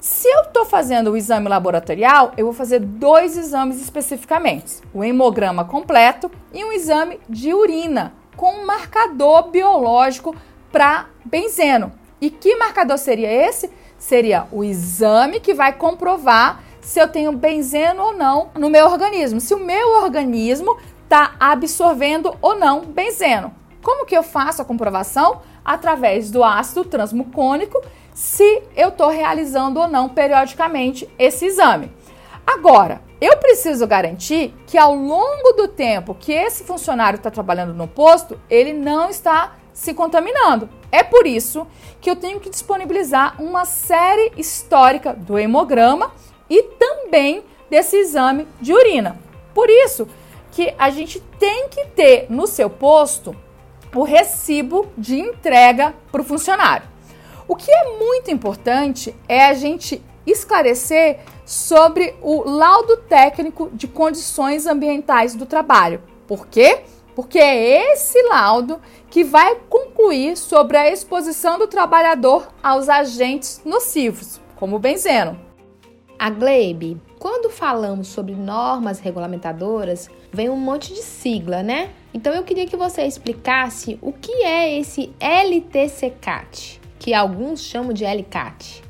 Se 0.00 0.26
eu 0.26 0.42
estou 0.42 0.64
fazendo 0.64 1.12
o 1.12 1.16
exame 1.16 1.48
laboratorial, 1.48 2.32
eu 2.36 2.46
vou 2.46 2.54
fazer 2.54 2.80
dois 2.80 3.36
exames 3.36 3.80
especificamente: 3.80 4.80
o 4.92 5.04
hemograma 5.04 5.64
completo 5.64 6.28
e 6.52 6.64
um 6.64 6.72
exame 6.72 7.20
de 7.28 7.54
urina 7.54 8.14
com 8.36 8.52
um 8.52 8.66
marcador 8.66 9.48
biológico 9.48 10.34
para 10.72 11.06
benzeno. 11.24 11.92
E 12.20 12.30
que 12.30 12.56
marcador 12.56 12.98
seria 12.98 13.30
esse? 13.30 13.70
Seria 13.96 14.46
o 14.50 14.64
exame 14.64 15.38
que 15.38 15.54
vai 15.54 15.72
comprovar 15.72 16.65
se 16.86 17.00
eu 17.00 17.08
tenho 17.08 17.32
benzeno 17.32 18.00
ou 18.00 18.12
não 18.16 18.50
no 18.54 18.70
meu 18.70 18.86
organismo, 18.86 19.40
se 19.40 19.52
o 19.52 19.58
meu 19.58 20.04
organismo 20.04 20.76
está 21.02 21.34
absorvendo 21.40 22.36
ou 22.40 22.56
não 22.56 22.82
benzeno. 22.82 23.52
Como 23.82 24.06
que 24.06 24.16
eu 24.16 24.22
faço 24.22 24.62
a 24.62 24.64
comprovação? 24.64 25.42
Através 25.64 26.30
do 26.30 26.44
ácido 26.44 26.84
transmucônico, 26.84 27.82
se 28.14 28.62
eu 28.76 28.90
estou 28.90 29.08
realizando 29.08 29.80
ou 29.80 29.88
não 29.88 30.08
periodicamente 30.08 31.12
esse 31.18 31.46
exame. 31.46 31.90
Agora, 32.46 33.02
eu 33.20 33.36
preciso 33.38 33.84
garantir 33.84 34.54
que 34.64 34.78
ao 34.78 34.94
longo 34.94 35.54
do 35.56 35.66
tempo 35.66 36.14
que 36.14 36.30
esse 36.30 36.62
funcionário 36.62 37.16
está 37.16 37.32
trabalhando 37.32 37.74
no 37.74 37.88
posto, 37.88 38.38
ele 38.48 38.72
não 38.72 39.10
está 39.10 39.56
se 39.72 39.92
contaminando. 39.92 40.68
É 40.92 41.02
por 41.02 41.26
isso 41.26 41.66
que 42.00 42.08
eu 42.08 42.14
tenho 42.14 42.38
que 42.38 42.48
disponibilizar 42.48 43.42
uma 43.42 43.64
série 43.64 44.32
histórica 44.36 45.12
do 45.12 45.36
hemograma 45.36 46.12
e 46.48 46.62
também 46.62 47.44
desse 47.68 47.96
exame 47.96 48.46
de 48.60 48.72
urina. 48.72 49.18
Por 49.54 49.68
isso 49.68 50.08
que 50.52 50.74
a 50.78 50.90
gente 50.90 51.20
tem 51.38 51.68
que 51.68 51.86
ter 51.88 52.26
no 52.30 52.46
seu 52.46 52.70
posto 52.70 53.36
o 53.94 54.02
recibo 54.02 54.86
de 54.96 55.18
entrega 55.18 55.94
para 56.12 56.20
o 56.20 56.24
funcionário. 56.24 56.86
O 57.48 57.56
que 57.56 57.70
é 57.70 57.98
muito 57.98 58.30
importante 58.30 59.14
é 59.26 59.46
a 59.46 59.54
gente 59.54 60.02
esclarecer 60.26 61.20
sobre 61.46 62.14
o 62.20 62.42
laudo 62.48 62.96
técnico 62.96 63.70
de 63.72 63.86
condições 63.86 64.66
ambientais 64.66 65.34
do 65.34 65.46
trabalho. 65.46 66.02
Por 66.26 66.46
quê? 66.46 66.80
Porque 67.14 67.38
é 67.38 67.92
esse 67.92 68.20
laudo 68.24 68.80
que 69.08 69.24
vai 69.24 69.56
concluir 69.70 70.36
sobre 70.36 70.76
a 70.76 70.90
exposição 70.90 71.58
do 71.58 71.66
trabalhador 71.66 72.48
aos 72.62 72.88
agentes 72.88 73.62
nocivos, 73.64 74.40
como 74.56 74.76
o 74.76 74.80
benzeno. 74.80 75.45
A 76.18 76.30
Glebe, 76.30 76.98
quando 77.18 77.50
falamos 77.50 78.08
sobre 78.08 78.34
normas 78.34 79.00
regulamentadoras, 79.00 80.08
vem 80.32 80.48
um 80.48 80.56
monte 80.56 80.94
de 80.94 81.02
sigla, 81.02 81.62
né? 81.62 81.90
Então 82.14 82.32
eu 82.32 82.42
queria 82.42 82.66
que 82.66 82.76
você 82.76 83.02
explicasse 83.02 83.98
o 84.00 84.12
que 84.12 84.32
é 84.42 84.78
esse 84.78 85.12
LTCCAT, 85.20 86.80
que 86.98 87.12
alguns 87.12 87.60
chamam 87.60 87.92
de 87.92 88.04
LCAT. 88.04 88.82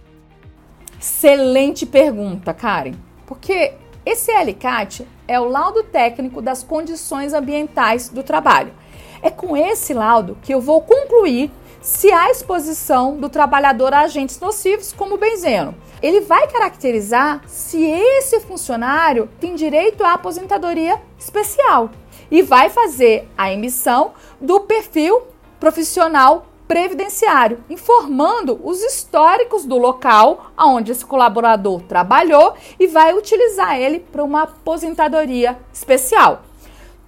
Excelente 1.01 1.85
pergunta, 1.85 2.55
Karen. 2.55 2.95
Porque 3.27 3.75
esse 4.05 4.31
LCAT 4.31 5.05
é 5.27 5.41
o 5.41 5.49
laudo 5.49 5.83
técnico 5.83 6.41
das 6.41 6.63
condições 6.63 7.33
ambientais 7.33 8.09
do 8.09 8.23
trabalho. 8.23 8.73
É 9.21 9.31
com 9.31 9.57
esse 9.57 9.93
laudo 9.93 10.39
que 10.43 10.55
eu 10.55 10.61
vou 10.61 10.81
concluir 10.83 11.51
se 11.87 12.11
há 12.11 12.33
exposição 12.33 13.17
do 13.17 13.29
trabalhador 13.29 13.95
a 13.95 14.01
agentes 14.01 14.41
nocivos 14.41 14.93
como 14.93 15.17
benzeno. 15.17 15.73
Ele 16.03 16.21
vai 16.21 16.49
caracterizar 16.49 17.43
se 17.47 17.81
esse 17.81 18.41
funcionário 18.41 19.31
tem 19.39 19.55
direito 19.55 20.03
à 20.03 20.15
aposentadoria 20.15 21.01
especial 21.17 21.91
e 22.29 22.43
vai 22.43 22.71
fazer 22.71 23.29
a 23.39 23.53
emissão 23.53 24.15
do 24.41 24.63
perfil 24.63 25.29
profissional 25.61 26.47
previdenciário, 26.67 27.63
informando 27.71 28.61
os 28.65 28.83
históricos 28.83 29.65
do 29.65 29.79
local 29.79 30.51
onde 30.59 30.91
esse 30.91 31.07
colaborador 31.07 31.83
trabalhou 31.83 32.55
e 32.81 32.89
vai 32.89 33.15
utilizar 33.15 33.79
ele 33.79 34.01
para 34.01 34.25
uma 34.25 34.43
aposentadoria 34.43 35.57
especial. 35.73 36.43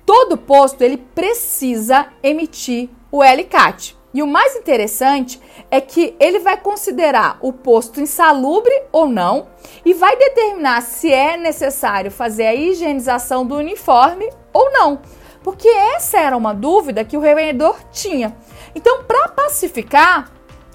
Todo 0.06 0.38
posto 0.38 0.82
ele 0.82 0.98
precisa 0.98 2.06
emitir 2.22 2.88
o 3.10 3.24
LCAT. 3.24 3.97
E 4.18 4.22
o 4.22 4.26
mais 4.26 4.56
interessante 4.56 5.40
é 5.70 5.80
que 5.80 6.16
ele 6.18 6.40
vai 6.40 6.56
considerar 6.56 7.38
o 7.40 7.52
posto 7.52 8.00
insalubre 8.00 8.72
ou 8.90 9.06
não 9.06 9.46
e 9.84 9.94
vai 9.94 10.16
determinar 10.16 10.80
se 10.80 11.12
é 11.12 11.36
necessário 11.36 12.10
fazer 12.10 12.46
a 12.46 12.54
higienização 12.54 13.46
do 13.46 13.54
uniforme 13.54 14.28
ou 14.52 14.72
não. 14.72 15.00
Porque 15.40 15.68
essa 15.68 16.18
era 16.18 16.36
uma 16.36 16.52
dúvida 16.52 17.04
que 17.04 17.16
o 17.16 17.20
revendedor 17.20 17.76
tinha. 17.92 18.36
Então, 18.74 19.04
para 19.04 19.28
pacificar, 19.28 20.32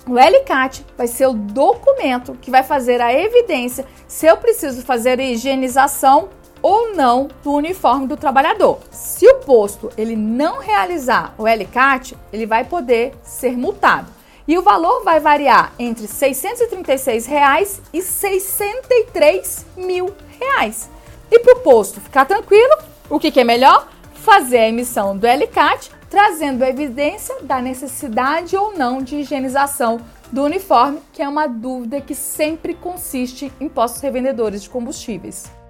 o 0.08 0.14
LCAT 0.18 0.86
vai 0.98 1.08
ser 1.08 1.28
o 1.28 1.34
documento 1.34 2.38
que 2.42 2.50
vai 2.50 2.64
fazer 2.64 3.02
a 3.02 3.14
evidência 3.14 3.86
se 4.08 4.26
eu 4.26 4.38
preciso 4.38 4.86
fazer 4.86 5.20
a 5.20 5.24
higienização 5.24 6.30
ou 6.64 6.96
não 6.96 7.28
do 7.44 7.52
uniforme 7.52 8.08
do 8.08 8.16
trabalhador. 8.16 8.80
Se 8.90 9.28
o 9.28 9.36
posto 9.40 9.92
ele 9.98 10.16
não 10.16 10.60
realizar 10.60 11.36
o 11.38 11.46
LCAT, 11.46 12.16
ele 12.32 12.46
vai 12.46 12.64
poder 12.64 13.14
ser 13.22 13.58
multado. 13.58 14.08
E 14.48 14.58
o 14.58 14.64
valor 14.64 15.04
vai 15.04 15.20
variar 15.20 15.74
entre 15.78 16.08
636 16.08 17.26
reais 17.26 17.82
e 17.94 18.02
63 18.02 19.66
mil 19.78 20.14
reais. 20.40 20.90
E 21.30 21.40
para 21.40 21.58
o 21.58 21.60
posto 21.60 22.02
ficar 22.02 22.26
tranquilo, 22.26 22.76
o 23.10 23.20
que, 23.20 23.32
que 23.32 23.40
é 23.40 23.44
melhor? 23.44 23.88
Fazer 24.16 24.60
a 24.60 24.70
emissão 24.70 25.18
do 25.18 25.28
LCAT, 25.28 25.92
trazendo 26.10 26.64
evidência 26.64 27.42
da 27.42 27.62
necessidade 27.62 28.56
ou 28.56 28.78
não 28.78 29.02
de 29.02 29.18
higienização 29.18 30.00
do 30.32 30.44
uniforme, 30.44 31.00
que 31.12 31.22
é 31.22 31.28
uma 31.28 31.48
dúvida 31.48 32.02
que 32.02 32.16
sempre 32.16 32.74
consiste 32.74 33.52
em 33.60 33.70
postos 33.70 34.02
revendedores 34.02 34.64
de 34.64 34.70
combustíveis. 34.70 35.63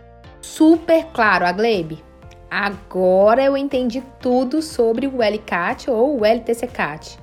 Super 0.43 1.05
claro, 1.13 1.45
a 1.45 1.53
Glebe. 1.53 2.03
Agora 2.51 3.41
eu 3.41 3.55
entendi 3.55 4.03
tudo 4.19 4.61
sobre 4.61 5.07
o 5.07 5.21
LCAT 5.23 5.89
ou 5.89 6.19
o 6.19 6.25
LTCCAT. 6.25 7.17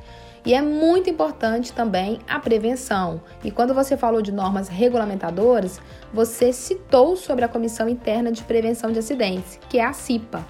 E 0.45 0.55
é 0.55 0.63
muito 0.63 1.11
importante 1.11 1.71
também 1.71 2.19
a 2.27 2.41
prevenção. 2.41 3.21
E 3.45 3.51
quando 3.51 3.75
você 3.75 3.95
falou 3.95 4.23
de 4.23 4.33
normas 4.33 4.69
regulamentadoras, 4.69 5.79
você 6.15 6.51
citou 6.51 7.15
sobre 7.15 7.45
a 7.45 7.49
Comissão 7.49 7.91
Interna 7.91 8.33
de 8.33 8.43
Prevenção 8.43 8.91
de 8.91 9.01
Acidentes, 9.01 9.61
que 9.69 9.79
é 9.79 9.85
a 9.85 9.93
CIPA. 9.93 10.43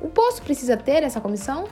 O 0.00 0.08
posto 0.08 0.42
precisa 0.42 0.76
ter 0.76 1.04
essa 1.04 1.20
comissão? 1.20 1.68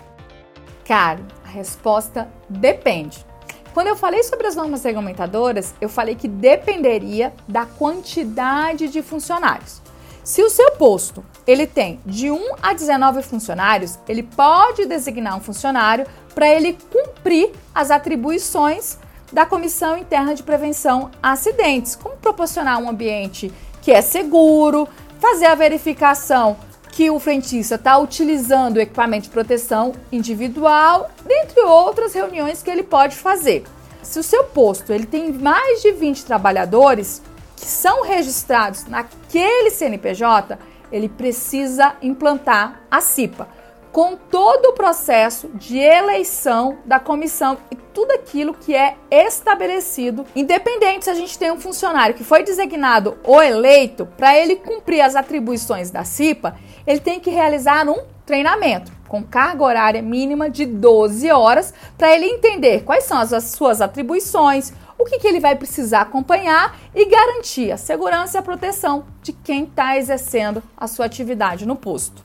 Caro, 0.85 1.25
a 1.45 1.49
resposta 1.49 2.29
depende. 2.49 3.27
Quando 3.75 3.89
eu 3.89 3.97
falei 3.97 4.23
sobre 4.23 4.47
as 4.47 4.55
normas 4.55 4.85
regulamentadoras, 4.85 5.75
eu 5.81 5.89
falei 5.89 6.15
que 6.15 6.29
dependeria 6.29 7.33
da 7.49 7.67
quantidade 7.67 8.87
de 8.89 9.03
funcionários. 9.03 9.83
Se 10.25 10.43
o 10.43 10.49
seu 10.49 10.71
posto 10.71 11.23
ele 11.47 11.67
tem 11.67 12.01
de 12.07 12.31
1 12.31 12.55
a 12.63 12.73
19 12.73 13.23
funcionários, 13.23 13.99
ele 14.09 14.23
pode 14.23 14.87
designar 14.87 15.37
um 15.37 15.41
funcionário 15.41 16.07
para 16.35 16.49
ele 16.49 16.79
cumprir 16.91 17.53
as 17.75 17.91
atribuições 17.91 18.97
da 19.31 19.45
Comissão 19.45 19.99
Interna 19.99 20.35
de 20.35 20.43
Prevenção 20.43 21.11
a 21.23 21.33
Acidentes, 21.33 21.95
como 21.95 22.17
proporcionar 22.17 22.79
um 22.79 22.89
ambiente 22.89 23.53
que 23.83 23.93
é 23.93 24.01
seguro, 24.01 24.89
fazer 25.21 25.45
a 25.45 25.55
verificação 25.55 26.57
que 26.91 27.11
o 27.11 27.21
frentista 27.21 27.75
está 27.75 27.99
utilizando 27.99 28.79
o 28.79 28.81
equipamento 28.81 29.25
de 29.25 29.31
proteção 29.31 29.93
individual, 30.11 31.11
dentre 31.27 31.61
outras 31.61 32.15
reuniões 32.15 32.63
que 32.63 32.71
ele 32.71 32.83
pode 32.83 33.15
fazer. 33.15 33.65
Se 34.03 34.19
o 34.19 34.23
seu 34.23 34.45
posto 34.45 34.91
ele 34.91 35.05
tem 35.05 35.31
mais 35.33 35.83
de 35.83 35.93
20 35.93 36.25
trabalhadores, 36.25 37.21
que 37.57 37.67
são 37.67 38.03
registrados 38.03 38.87
naquele 38.87 39.71
CNPJ, 39.71 40.59
ele 40.91 41.09
precisa 41.09 41.95
implantar 42.03 42.81
a 42.91 43.01
CIPA, 43.01 43.49
com 43.95 44.17
todo 44.17 44.71
o 44.71 44.73
processo 44.73 45.49
de 45.55 45.79
eleição 45.79 46.79
da 46.85 46.99
comissão 46.99 47.57
e 47.71 47.77
tudo 47.77 48.11
aquilo 48.11 48.53
que 48.53 48.75
é 48.75 48.97
estabelecido, 49.09 50.27
independente 50.35 51.05
se 51.05 51.11
a 51.11 51.15
gente 51.15 51.39
tem 51.39 51.53
um 51.53 51.61
funcionário 51.61 52.17
que 52.17 52.25
foi 52.25 52.43
designado 52.43 53.17
ou 53.23 53.41
eleito, 53.41 54.05
para 54.17 54.37
ele 54.37 54.57
cumprir 54.57 55.01
as 55.01 55.15
atribuições 55.15 55.93
da 55.93 56.03
CIPA, 56.03 56.57
ele 56.85 56.99
tem 56.99 57.21
que 57.21 57.31
realizar 57.31 57.89
um 57.89 58.03
treinamento 58.27 58.91
com 59.07 59.23
carga 59.23 59.63
horária 59.63 60.03
mínima 60.03 60.51
de 60.51 60.67
12 60.67 61.31
horas 61.31 61.73
para 61.97 62.13
ele 62.13 62.27
entender 62.27 62.83
quais 62.83 63.05
são 63.05 63.19
as 63.19 63.45
suas 63.45 63.81
atribuições, 63.81 64.73
o 64.99 65.05
que, 65.05 65.19
que 65.19 65.27
ele 65.27 65.41
vai 65.41 65.57
precisar 65.57 66.03
acompanhar 66.03 66.77
e 66.95 67.07
garantir 67.07 67.73
a 67.73 67.77
segurança 67.77 68.37
e 68.37 68.41
a 68.41 68.43
proteção 68.43 69.05
de 69.23 69.33
quem 69.33 69.65
está 69.65 69.97
exercendo 69.97 70.63
a 70.77 70.87
sua 70.87 71.07
atividade 71.07 71.67
no 71.67 71.77
posto. 71.77 72.23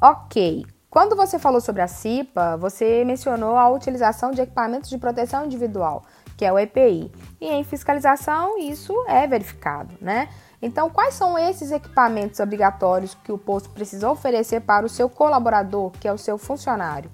Ok. 0.00 0.66
Quando 0.90 1.14
você 1.14 1.38
falou 1.38 1.60
sobre 1.60 1.82
a 1.82 1.88
CIPA, 1.88 2.56
você 2.56 3.04
mencionou 3.04 3.56
a 3.56 3.68
utilização 3.68 4.30
de 4.30 4.40
equipamentos 4.40 4.88
de 4.88 4.96
proteção 4.96 5.44
individual, 5.44 6.04
que 6.36 6.44
é 6.44 6.52
o 6.52 6.58
EPI. 6.58 7.12
E 7.40 7.48
em 7.48 7.64
fiscalização 7.64 8.58
isso 8.58 8.94
é 9.06 9.26
verificado, 9.26 9.94
né? 10.00 10.28
Então, 10.60 10.88
quais 10.88 11.14
são 11.14 11.38
esses 11.38 11.70
equipamentos 11.70 12.40
obrigatórios 12.40 13.14
que 13.14 13.30
o 13.30 13.36
posto 13.36 13.68
precisa 13.70 14.10
oferecer 14.10 14.60
para 14.60 14.86
o 14.86 14.88
seu 14.88 15.08
colaborador, 15.08 15.90
que 15.92 16.08
é 16.08 16.12
o 16.12 16.18
seu 16.18 16.38
funcionário? 16.38 17.10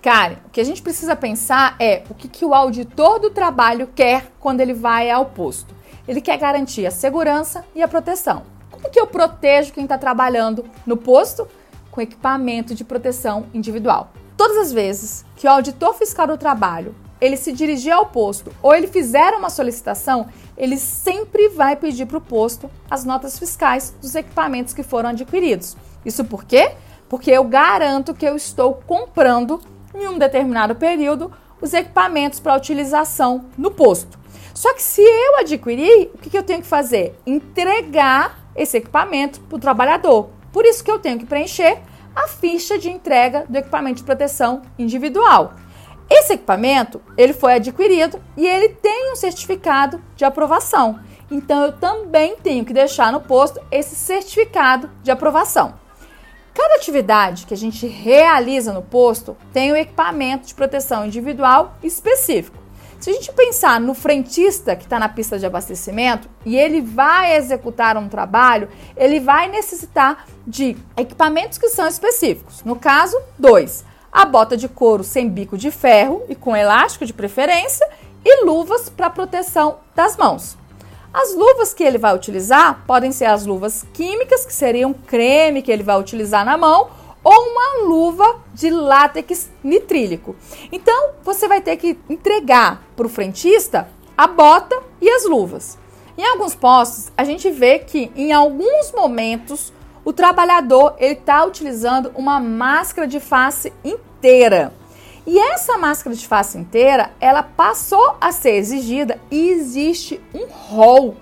Karen, 0.00 0.36
o 0.46 0.50
que 0.50 0.60
a 0.60 0.64
gente 0.64 0.80
precisa 0.80 1.14
pensar 1.14 1.76
é 1.78 2.04
o 2.08 2.14
que, 2.14 2.26
que 2.26 2.44
o 2.44 2.54
auditor 2.54 3.18
do 3.18 3.30
trabalho 3.30 3.88
quer 3.94 4.32
quando 4.40 4.60
ele 4.60 4.72
vai 4.72 5.10
ao 5.10 5.26
posto. 5.26 5.74
Ele 6.08 6.20
quer 6.20 6.38
garantir 6.38 6.86
a 6.86 6.90
segurança 6.90 7.64
e 7.74 7.82
a 7.82 7.88
proteção. 7.88 8.42
Como 8.70 8.88
que 8.90 8.98
eu 8.98 9.06
protejo 9.06 9.72
quem 9.72 9.84
está 9.84 9.98
trabalhando 9.98 10.64
no 10.86 10.96
posto? 10.96 11.46
Com 11.90 12.00
equipamento 12.00 12.74
de 12.74 12.82
proteção 12.82 13.46
individual. 13.52 14.10
Todas 14.36 14.56
as 14.56 14.72
vezes 14.72 15.24
que 15.36 15.46
o 15.46 15.50
auditor 15.50 15.94
fiscal 15.94 16.26
do 16.26 16.38
trabalho 16.38 16.94
ele 17.20 17.36
se 17.36 17.52
dirigir 17.52 17.92
ao 17.92 18.06
posto 18.06 18.50
ou 18.62 18.74
ele 18.74 18.86
fizer 18.86 19.34
uma 19.34 19.50
solicitação, 19.50 20.28
ele 20.56 20.78
sempre 20.78 21.48
vai 21.50 21.76
pedir 21.76 22.06
para 22.06 22.16
o 22.16 22.20
posto 22.20 22.70
as 22.90 23.04
notas 23.04 23.38
fiscais 23.38 23.94
dos 24.00 24.14
equipamentos 24.14 24.72
que 24.72 24.82
foram 24.82 25.10
adquiridos. 25.10 25.76
Isso 26.04 26.24
por 26.24 26.44
quê? 26.44 26.72
Porque 27.08 27.30
eu 27.30 27.44
garanto 27.44 28.14
que 28.14 28.24
eu 28.24 28.36
estou 28.36 28.74
comprando 28.86 29.60
em 29.94 30.06
um 30.06 30.18
determinado 30.18 30.74
período, 30.74 31.32
os 31.60 31.74
equipamentos 31.74 32.40
para 32.40 32.56
utilização 32.56 33.46
no 33.56 33.70
posto. 33.70 34.18
Só 34.54 34.74
que 34.74 34.82
se 34.82 35.02
eu 35.02 35.38
adquirir, 35.38 36.10
o 36.14 36.18
que, 36.18 36.30
que 36.30 36.38
eu 36.38 36.42
tenho 36.42 36.60
que 36.60 36.66
fazer? 36.66 37.18
Entregar 37.26 38.38
esse 38.54 38.76
equipamento 38.76 39.40
para 39.40 39.56
o 39.56 39.60
trabalhador. 39.60 40.30
Por 40.52 40.64
isso 40.64 40.82
que 40.82 40.90
eu 40.90 40.98
tenho 40.98 41.18
que 41.18 41.26
preencher 41.26 41.78
a 42.14 42.26
ficha 42.26 42.78
de 42.78 42.90
entrega 42.90 43.44
do 43.48 43.56
equipamento 43.56 43.96
de 43.96 44.04
proteção 44.04 44.62
individual. 44.78 45.54
Esse 46.10 46.32
equipamento, 46.32 47.00
ele 47.16 47.32
foi 47.32 47.54
adquirido 47.54 48.20
e 48.36 48.46
ele 48.46 48.70
tem 48.70 49.12
um 49.12 49.16
certificado 49.16 50.02
de 50.16 50.24
aprovação. 50.24 50.98
Então 51.30 51.64
eu 51.64 51.72
também 51.72 52.36
tenho 52.36 52.64
que 52.64 52.72
deixar 52.72 53.12
no 53.12 53.20
posto 53.20 53.60
esse 53.70 53.94
certificado 53.94 54.90
de 55.04 55.12
aprovação. 55.12 55.74
Cada 56.52 56.74
atividade 56.74 57.46
que 57.46 57.54
a 57.54 57.56
gente 57.56 57.86
realiza 57.86 58.72
no 58.72 58.82
posto 58.82 59.36
tem 59.52 59.72
um 59.72 59.76
equipamento 59.76 60.46
de 60.46 60.54
proteção 60.54 61.06
individual 61.06 61.76
específico. 61.82 62.58
Se 62.98 63.08
a 63.08 63.12
gente 63.14 63.32
pensar 63.32 63.80
no 63.80 63.94
frentista 63.94 64.76
que 64.76 64.84
está 64.84 64.98
na 64.98 65.08
pista 65.08 65.38
de 65.38 65.46
abastecimento 65.46 66.28
e 66.44 66.58
ele 66.58 66.82
vai 66.82 67.34
executar 67.34 67.96
um 67.96 68.10
trabalho, 68.10 68.68
ele 68.94 69.18
vai 69.18 69.48
necessitar 69.48 70.26
de 70.46 70.76
equipamentos 70.96 71.56
que 71.56 71.68
são 71.70 71.88
específicos. 71.88 72.62
No 72.62 72.76
caso, 72.76 73.18
dois: 73.38 73.86
a 74.12 74.26
bota 74.26 74.54
de 74.54 74.68
couro 74.68 75.02
sem 75.02 75.30
bico 75.30 75.56
de 75.56 75.70
ferro 75.70 76.24
e 76.28 76.34
com 76.34 76.54
elástico 76.54 77.06
de 77.06 77.14
preferência 77.14 77.88
e 78.22 78.44
luvas 78.44 78.90
para 78.90 79.08
proteção 79.08 79.78
das 79.94 80.18
mãos. 80.18 80.59
As 81.12 81.34
luvas 81.34 81.74
que 81.74 81.82
ele 81.82 81.98
vai 81.98 82.14
utilizar 82.14 82.84
podem 82.86 83.10
ser 83.10 83.24
as 83.24 83.44
luvas 83.44 83.84
químicas, 83.92 84.46
que 84.46 84.52
seriam 84.52 84.92
creme 84.92 85.60
que 85.60 85.72
ele 85.72 85.82
vai 85.82 85.98
utilizar 85.98 86.44
na 86.44 86.56
mão, 86.56 86.88
ou 87.22 87.32
uma 87.32 87.88
luva 87.88 88.40
de 88.54 88.70
látex 88.70 89.50
nitrílico. 89.62 90.36
Então, 90.70 91.10
você 91.22 91.48
vai 91.48 91.60
ter 91.60 91.76
que 91.76 91.98
entregar 92.08 92.82
para 92.96 93.06
o 93.06 93.10
frentista 93.10 93.88
a 94.16 94.26
bota 94.26 94.80
e 95.00 95.10
as 95.10 95.24
luvas. 95.24 95.76
Em 96.16 96.24
alguns 96.24 96.54
postos, 96.54 97.10
a 97.16 97.24
gente 97.24 97.50
vê 97.50 97.78
que 97.80 98.12
em 98.14 98.32
alguns 98.32 98.92
momentos 98.92 99.72
o 100.04 100.12
trabalhador 100.12 100.94
ele 100.98 101.14
está 101.14 101.44
utilizando 101.44 102.12
uma 102.14 102.38
máscara 102.38 103.06
de 103.06 103.18
face 103.18 103.72
inteira. 103.84 104.72
E 105.26 105.38
essa 105.38 105.76
máscara 105.76 106.16
de 106.16 106.26
face 106.26 106.56
inteira, 106.56 107.12
ela 107.20 107.42
passou 107.42 108.16
a 108.20 108.32
ser 108.32 108.52
exigida 108.56 109.20
e 109.30 109.50
existe 109.50 110.20
um 110.34 110.46
rol 110.46 111.16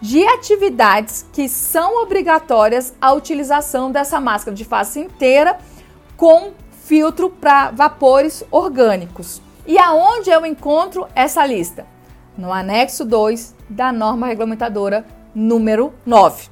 de 0.00 0.24
atividades 0.24 1.26
que 1.32 1.48
são 1.48 2.02
obrigatórias 2.02 2.94
a 3.00 3.12
utilização 3.12 3.90
dessa 3.90 4.20
máscara 4.20 4.54
de 4.54 4.64
face 4.64 5.00
inteira 5.00 5.58
com 6.16 6.52
filtro 6.84 7.30
para 7.30 7.70
vapores 7.70 8.44
orgânicos. 8.50 9.42
E 9.66 9.78
aonde 9.78 10.30
eu 10.30 10.46
encontro 10.46 11.06
essa 11.14 11.44
lista? 11.44 11.86
No 12.36 12.52
anexo 12.52 13.04
2 13.04 13.54
da 13.68 13.92
norma 13.92 14.26
regulamentadora 14.26 15.04
número 15.34 15.92
9. 16.06 16.48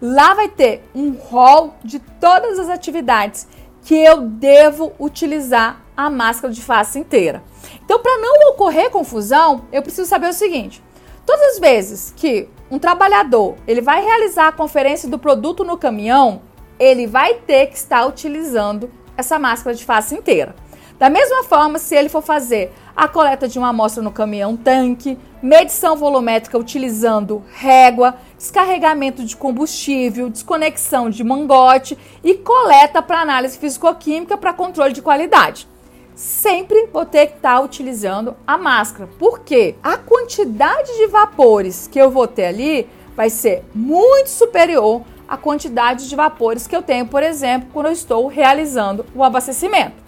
Lá 0.00 0.34
vai 0.34 0.48
ter 0.48 0.82
um 0.94 1.12
rol 1.12 1.74
de 1.84 1.98
todas 1.98 2.58
as 2.58 2.68
atividades 2.68 3.46
que 3.82 3.94
eu 3.94 4.22
devo 4.22 4.92
utilizar 4.98 5.85
a 5.96 6.10
máscara 6.10 6.52
de 6.52 6.62
face 6.62 6.98
inteira. 6.98 7.42
Então, 7.84 8.00
para 8.00 8.18
não 8.18 8.50
ocorrer 8.50 8.90
confusão, 8.90 9.64
eu 9.72 9.82
preciso 9.82 10.08
saber 10.08 10.28
o 10.28 10.32
seguinte: 10.32 10.82
todas 11.24 11.54
as 11.54 11.58
vezes 11.58 12.12
que 12.16 12.48
um 12.70 12.78
trabalhador 12.78 13.54
ele 13.66 13.80
vai 13.80 14.02
realizar 14.02 14.48
a 14.48 14.52
conferência 14.52 15.08
do 15.08 15.18
produto 15.18 15.64
no 15.64 15.78
caminhão, 15.78 16.42
ele 16.78 17.06
vai 17.06 17.34
ter 17.34 17.66
que 17.66 17.76
estar 17.76 18.06
utilizando 18.06 18.90
essa 19.16 19.38
máscara 19.38 19.74
de 19.74 19.84
face 19.84 20.14
inteira. 20.14 20.54
Da 20.98 21.10
mesma 21.10 21.44
forma, 21.44 21.78
se 21.78 21.94
ele 21.94 22.08
for 22.08 22.22
fazer 22.22 22.72
a 22.96 23.06
coleta 23.06 23.46
de 23.46 23.58
uma 23.58 23.68
amostra 23.68 24.02
no 24.02 24.10
caminhão 24.10 24.56
tanque, 24.56 25.18
medição 25.42 25.94
volumétrica 25.94 26.56
utilizando 26.56 27.44
régua, 27.52 28.16
descarregamento 28.38 29.22
de 29.22 29.36
combustível, 29.36 30.30
desconexão 30.30 31.10
de 31.10 31.22
mangote 31.22 31.98
e 32.24 32.34
coleta 32.34 33.02
para 33.02 33.20
análise 33.20 33.58
físico-química 33.58 34.38
para 34.38 34.54
controle 34.54 34.94
de 34.94 35.02
qualidade. 35.02 35.68
Sempre 36.16 36.88
vou 36.90 37.04
ter 37.04 37.26
que 37.26 37.36
estar 37.36 37.56
tá 37.56 37.60
utilizando 37.60 38.34
a 38.46 38.56
máscara, 38.56 39.06
porque 39.18 39.74
a 39.82 39.98
quantidade 39.98 40.96
de 40.96 41.06
vapores 41.08 41.86
que 41.86 41.98
eu 41.98 42.10
vou 42.10 42.26
ter 42.26 42.46
ali 42.46 42.88
vai 43.14 43.28
ser 43.28 43.62
muito 43.74 44.30
superior 44.30 45.02
à 45.28 45.36
quantidade 45.36 46.08
de 46.08 46.16
vapores 46.16 46.66
que 46.66 46.74
eu 46.74 46.82
tenho, 46.82 47.06
por 47.06 47.22
exemplo, 47.22 47.68
quando 47.70 47.86
eu 47.86 47.92
estou 47.92 48.28
realizando 48.28 49.04
o 49.14 49.22
abastecimento. 49.22 50.02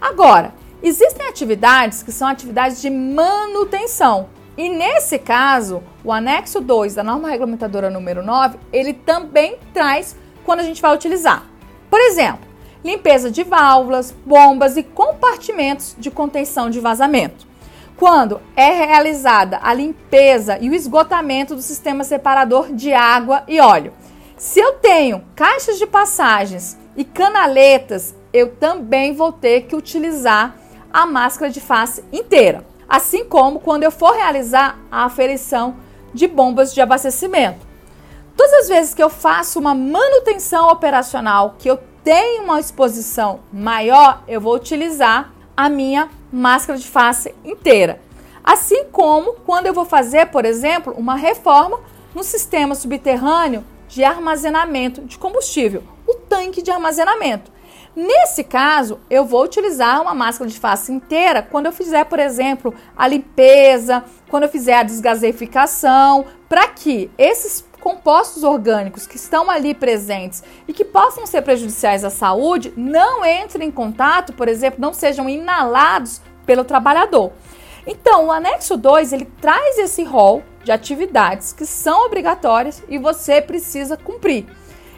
Agora, 0.00 0.54
existem 0.82 1.28
atividades 1.28 2.02
que 2.02 2.12
são 2.12 2.26
atividades 2.26 2.80
de 2.80 2.88
manutenção. 2.88 4.30
E 4.56 4.70
nesse 4.70 5.18
caso, 5.18 5.82
o 6.02 6.10
anexo 6.10 6.62
2 6.62 6.94
da 6.94 7.04
norma 7.04 7.28
regulamentadora 7.28 7.90
número 7.90 8.22
9, 8.22 8.58
ele 8.72 8.94
também 8.94 9.58
traz 9.74 10.16
quando 10.46 10.60
a 10.60 10.64
gente 10.64 10.80
vai 10.80 10.94
utilizar. 10.94 11.44
Por 11.90 12.00
exemplo, 12.00 12.49
limpeza 12.84 13.30
de 13.30 13.42
válvulas, 13.42 14.14
bombas 14.24 14.76
e 14.76 14.82
compartimentos 14.82 15.94
de 15.98 16.10
contenção 16.10 16.70
de 16.70 16.80
vazamento. 16.80 17.46
Quando 17.96 18.40
é 18.56 18.70
realizada 18.70 19.60
a 19.62 19.74
limpeza 19.74 20.58
e 20.60 20.70
o 20.70 20.74
esgotamento 20.74 21.54
do 21.54 21.60
sistema 21.60 22.02
separador 22.02 22.72
de 22.72 22.92
água 22.94 23.44
e 23.46 23.60
óleo. 23.60 23.92
Se 24.36 24.58
eu 24.58 24.72
tenho 24.72 25.22
caixas 25.36 25.78
de 25.78 25.86
passagens 25.86 26.78
e 26.96 27.04
canaletas, 27.04 28.14
eu 28.32 28.54
também 28.56 29.12
vou 29.12 29.30
ter 29.32 29.62
que 29.62 29.76
utilizar 29.76 30.56
a 30.90 31.04
máscara 31.04 31.50
de 31.50 31.60
face 31.60 32.02
inteira. 32.10 32.64
Assim 32.88 33.24
como 33.24 33.60
quando 33.60 33.82
eu 33.82 33.90
for 33.90 34.14
realizar 34.14 34.78
a 34.90 35.04
aferição 35.04 35.76
de 36.12 36.26
bombas 36.26 36.72
de 36.72 36.80
abastecimento. 36.80 37.68
Todas 38.36 38.52
as 38.62 38.68
vezes 38.68 38.94
que 38.94 39.02
eu 39.02 39.10
faço 39.10 39.58
uma 39.58 39.74
manutenção 39.74 40.68
operacional, 40.68 41.56
que 41.58 41.68
eu 41.68 41.78
tenho 42.02 42.44
uma 42.44 42.60
exposição 42.60 43.40
maior, 43.52 44.22
eu 44.26 44.40
vou 44.40 44.54
utilizar 44.54 45.32
a 45.56 45.68
minha 45.68 46.08
máscara 46.32 46.78
de 46.78 46.88
face 46.88 47.34
inteira. 47.44 48.00
Assim 48.42 48.84
como 48.84 49.34
quando 49.46 49.66
eu 49.66 49.74
vou 49.74 49.84
fazer, 49.84 50.26
por 50.26 50.44
exemplo, 50.44 50.94
uma 50.96 51.14
reforma 51.14 51.78
no 52.14 52.24
sistema 52.24 52.74
subterrâneo 52.74 53.64
de 53.88 54.02
armazenamento 54.04 55.02
de 55.02 55.18
combustível, 55.18 55.82
o 56.06 56.14
tanque 56.14 56.62
de 56.62 56.70
armazenamento. 56.70 57.52
Nesse 57.94 58.44
caso, 58.44 59.00
eu 59.10 59.24
vou 59.24 59.42
utilizar 59.42 60.00
uma 60.00 60.14
máscara 60.14 60.48
de 60.48 60.58
face 60.58 60.92
inteira 60.92 61.42
quando 61.42 61.66
eu 61.66 61.72
fizer, 61.72 62.04
por 62.04 62.20
exemplo, 62.20 62.72
a 62.96 63.06
limpeza, 63.06 64.04
quando 64.28 64.44
eu 64.44 64.48
fizer 64.48 64.74
a 64.74 64.84
desgaseificação, 64.84 66.24
para 66.48 66.68
que 66.68 67.10
esses 67.18 67.60
compostos 67.80 68.44
orgânicos 68.44 69.06
que 69.06 69.16
estão 69.16 69.50
ali 69.50 69.74
presentes 69.74 70.44
e 70.68 70.72
que 70.72 70.84
possam 70.84 71.26
ser 71.26 71.42
prejudiciais 71.42 72.04
à 72.04 72.10
saúde 72.10 72.72
não 72.76 73.24
entrem 73.24 73.68
em 73.68 73.72
contato, 73.72 74.32
por 74.32 74.46
exemplo, 74.46 74.80
não 74.80 74.92
sejam 74.92 75.28
inalados 75.28 76.20
pelo 76.46 76.64
trabalhador. 76.64 77.32
Então, 77.86 78.26
o 78.26 78.32
anexo 78.32 78.76
2, 78.76 79.12
ele 79.12 79.24
traz 79.40 79.78
esse 79.78 80.04
rol 80.04 80.42
de 80.62 80.70
atividades 80.70 81.52
que 81.52 81.64
são 81.64 82.06
obrigatórias 82.06 82.82
e 82.88 82.98
você 82.98 83.40
precisa 83.40 83.96
cumprir. 83.96 84.46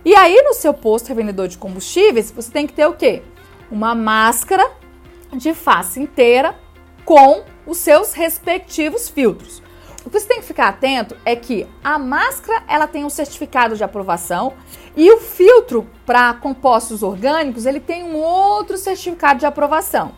E 0.05 0.15
aí, 0.17 0.43
no 0.43 0.53
seu 0.53 0.75
posto 0.75 1.09
revendedor 1.09 1.47
de 1.47 1.57
combustíveis, 1.57 2.33
você 2.33 2.51
tem 2.51 2.67
que 2.67 2.73
ter 2.73 2.87
o 2.87 2.93
quê? 2.93 3.23
Uma 3.71 3.95
máscara 3.95 4.69
de 5.33 5.55
face 5.55 6.01
inteira 6.01 6.59
com 7.05 7.45
os 7.65 7.79
seus 7.79 8.13
respectivos 8.13 9.09
filtros. 9.09 9.62
O 10.05 10.11
que 10.11 10.19
você 10.19 10.27
tem 10.27 10.41
que 10.41 10.47
ficar 10.47 10.69
atento 10.69 11.17
é 11.25 11.37
que 11.37 11.67
a 11.83 11.99
máscara 11.99 12.65
ela 12.67 12.89
tem 12.89 13.05
um 13.05 13.11
certificado 13.11 13.77
de 13.77 13.85
aprovação 13.85 14.55
e 14.97 15.11
o 15.13 15.21
filtro 15.21 15.87
para 16.05 16.35
compostos 16.35 17.03
orgânicos 17.03 17.67
ele 17.67 17.79
tem 17.79 18.03
um 18.03 18.17
outro 18.17 18.77
certificado 18.77 19.39
de 19.39 19.47
aprovação. 19.47 20.13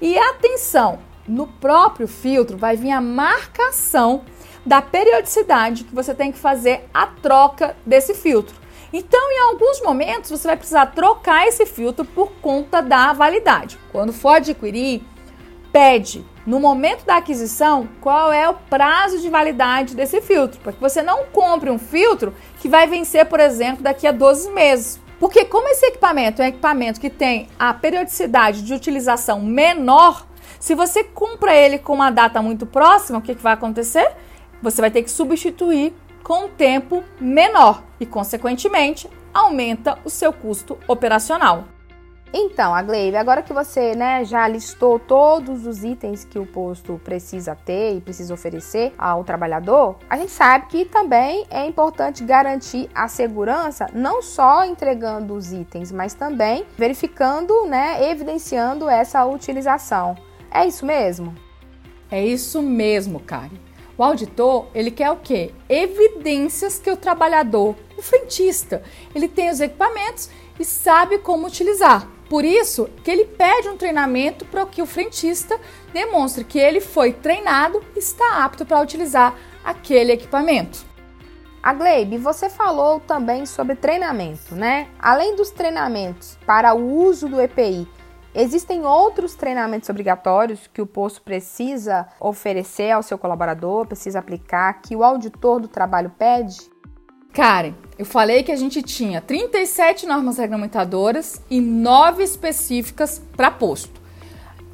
E 0.00 0.18
atenção, 0.18 0.98
no 1.26 1.46
próprio 1.46 2.06
filtro 2.06 2.58
vai 2.58 2.76
vir 2.76 2.90
a 2.90 3.00
marcação 3.00 4.22
da 4.64 4.82
periodicidade 4.82 5.84
que 5.84 5.94
você 5.94 6.14
tem 6.14 6.30
que 6.30 6.38
fazer 6.38 6.88
a 6.92 7.06
troca 7.06 7.74
desse 7.86 8.14
filtro. 8.14 8.54
Então, 8.92 9.30
em 9.30 9.38
alguns 9.50 9.80
momentos, 9.82 10.30
você 10.30 10.48
vai 10.48 10.56
precisar 10.56 10.86
trocar 10.86 11.46
esse 11.46 11.64
filtro 11.64 12.04
por 12.04 12.32
conta 12.42 12.82
da 12.82 13.12
validade. 13.12 13.78
Quando 13.92 14.12
for 14.12 14.36
adquirir, 14.36 15.02
pede 15.72 16.26
no 16.50 16.58
momento 16.58 17.06
da 17.06 17.18
aquisição 17.18 17.88
qual 18.00 18.32
é 18.32 18.48
o 18.48 18.54
prazo 18.54 19.20
de 19.20 19.30
validade 19.30 19.94
desse 19.94 20.20
filtro, 20.20 20.58
para 20.60 20.72
que 20.72 20.80
você 20.80 21.00
não 21.00 21.26
compre 21.26 21.70
um 21.70 21.78
filtro 21.78 22.34
que 22.58 22.68
vai 22.68 22.88
vencer, 22.88 23.24
por 23.26 23.38
exemplo, 23.38 23.84
daqui 23.84 24.04
a 24.04 24.10
12 24.10 24.50
meses. 24.50 25.00
Porque 25.20 25.44
como 25.44 25.68
esse 25.68 25.86
equipamento 25.86 26.42
é 26.42 26.46
um 26.46 26.48
equipamento 26.48 27.00
que 27.00 27.08
tem 27.08 27.46
a 27.56 27.72
periodicidade 27.72 28.62
de 28.62 28.74
utilização 28.74 29.40
menor, 29.40 30.26
se 30.58 30.74
você 30.74 31.04
compra 31.04 31.54
ele 31.54 31.78
com 31.78 31.94
uma 31.94 32.10
data 32.10 32.42
muito 32.42 32.66
próxima, 32.66 33.20
o 33.20 33.22
que, 33.22 33.36
que 33.36 33.42
vai 33.42 33.52
acontecer? 33.52 34.10
Você 34.60 34.80
vai 34.80 34.90
ter 34.90 35.04
que 35.04 35.10
substituir 35.10 35.94
com 36.24 36.46
um 36.46 36.48
tempo 36.48 37.04
menor 37.20 37.84
e, 38.00 38.04
consequentemente, 38.04 39.08
aumenta 39.32 40.00
o 40.04 40.10
seu 40.10 40.32
custo 40.32 40.76
operacional. 40.88 41.66
Então, 42.32 42.72
a 42.72 42.80
Gleive, 42.80 43.16
agora 43.16 43.42
que 43.42 43.52
você 43.52 43.96
né, 43.96 44.24
já 44.24 44.46
listou 44.46 45.00
todos 45.00 45.66
os 45.66 45.82
itens 45.82 46.24
que 46.24 46.38
o 46.38 46.46
posto 46.46 47.00
precisa 47.02 47.56
ter 47.56 47.96
e 47.96 48.00
precisa 48.00 48.32
oferecer 48.32 48.94
ao 48.96 49.24
trabalhador, 49.24 49.96
a 50.08 50.16
gente 50.16 50.30
sabe 50.30 50.66
que 50.66 50.84
também 50.84 51.44
é 51.50 51.66
importante 51.66 52.22
garantir 52.22 52.88
a 52.94 53.08
segurança, 53.08 53.88
não 53.92 54.22
só 54.22 54.64
entregando 54.64 55.34
os 55.34 55.52
itens, 55.52 55.90
mas 55.90 56.14
também 56.14 56.64
verificando, 56.78 57.66
né, 57.66 58.08
evidenciando 58.08 58.88
essa 58.88 59.24
utilização. 59.24 60.16
É 60.52 60.64
isso 60.64 60.86
mesmo? 60.86 61.34
É 62.12 62.24
isso 62.24 62.62
mesmo, 62.62 63.18
Kari. 63.18 63.60
O 63.98 64.04
auditor, 64.04 64.68
ele 64.72 64.92
quer 64.92 65.10
o 65.10 65.16
quê? 65.16 65.52
Evidências 65.68 66.78
que 66.78 66.90
o 66.90 66.96
trabalhador, 66.96 67.74
o 67.98 68.02
frentista, 68.02 68.84
ele 69.14 69.26
tem 69.28 69.50
os 69.50 69.60
equipamentos 69.60 70.30
e 70.60 70.64
sabe 70.64 71.18
como 71.18 71.48
utilizar. 71.48 72.08
Por 72.30 72.44
isso 72.44 72.88
que 73.02 73.10
ele 73.10 73.24
pede 73.24 73.68
um 73.68 73.76
treinamento 73.76 74.44
para 74.44 74.64
que 74.64 74.80
o 74.80 74.86
frentista 74.86 75.60
demonstre 75.92 76.44
que 76.44 76.60
ele 76.60 76.80
foi 76.80 77.12
treinado 77.12 77.84
e 77.96 77.98
está 77.98 78.44
apto 78.44 78.64
para 78.64 78.80
utilizar 78.80 79.34
aquele 79.64 80.12
equipamento. 80.12 80.88
A 81.60 81.74
você 82.20 82.48
falou 82.48 83.00
também 83.00 83.44
sobre 83.44 83.74
treinamento, 83.74 84.54
né? 84.54 84.88
Além 85.00 85.34
dos 85.34 85.50
treinamentos 85.50 86.38
para 86.46 86.72
o 86.72 87.02
uso 87.02 87.28
do 87.28 87.40
EPI, 87.40 87.86
Existem 88.32 88.86
outros 88.86 89.34
treinamentos 89.34 89.88
obrigatórios 89.88 90.68
que 90.72 90.80
o 90.80 90.86
posto 90.86 91.20
precisa 91.20 92.06
oferecer 92.20 92.92
ao 92.92 93.02
seu 93.02 93.18
colaborador, 93.18 93.86
precisa 93.86 94.20
aplicar, 94.20 94.72
que 94.74 94.94
o 94.94 95.02
auditor 95.02 95.60
do 95.60 95.66
trabalho 95.66 96.12
pede? 96.16 96.69
Karen, 97.32 97.74
eu 97.96 98.04
falei 98.04 98.42
que 98.42 98.50
a 98.50 98.56
gente 98.56 98.82
tinha 98.82 99.20
37 99.20 100.04
normas 100.04 100.36
regulamentadoras 100.38 101.40
e 101.48 101.60
9 101.60 102.24
específicas 102.24 103.22
para 103.36 103.50
posto. 103.50 104.00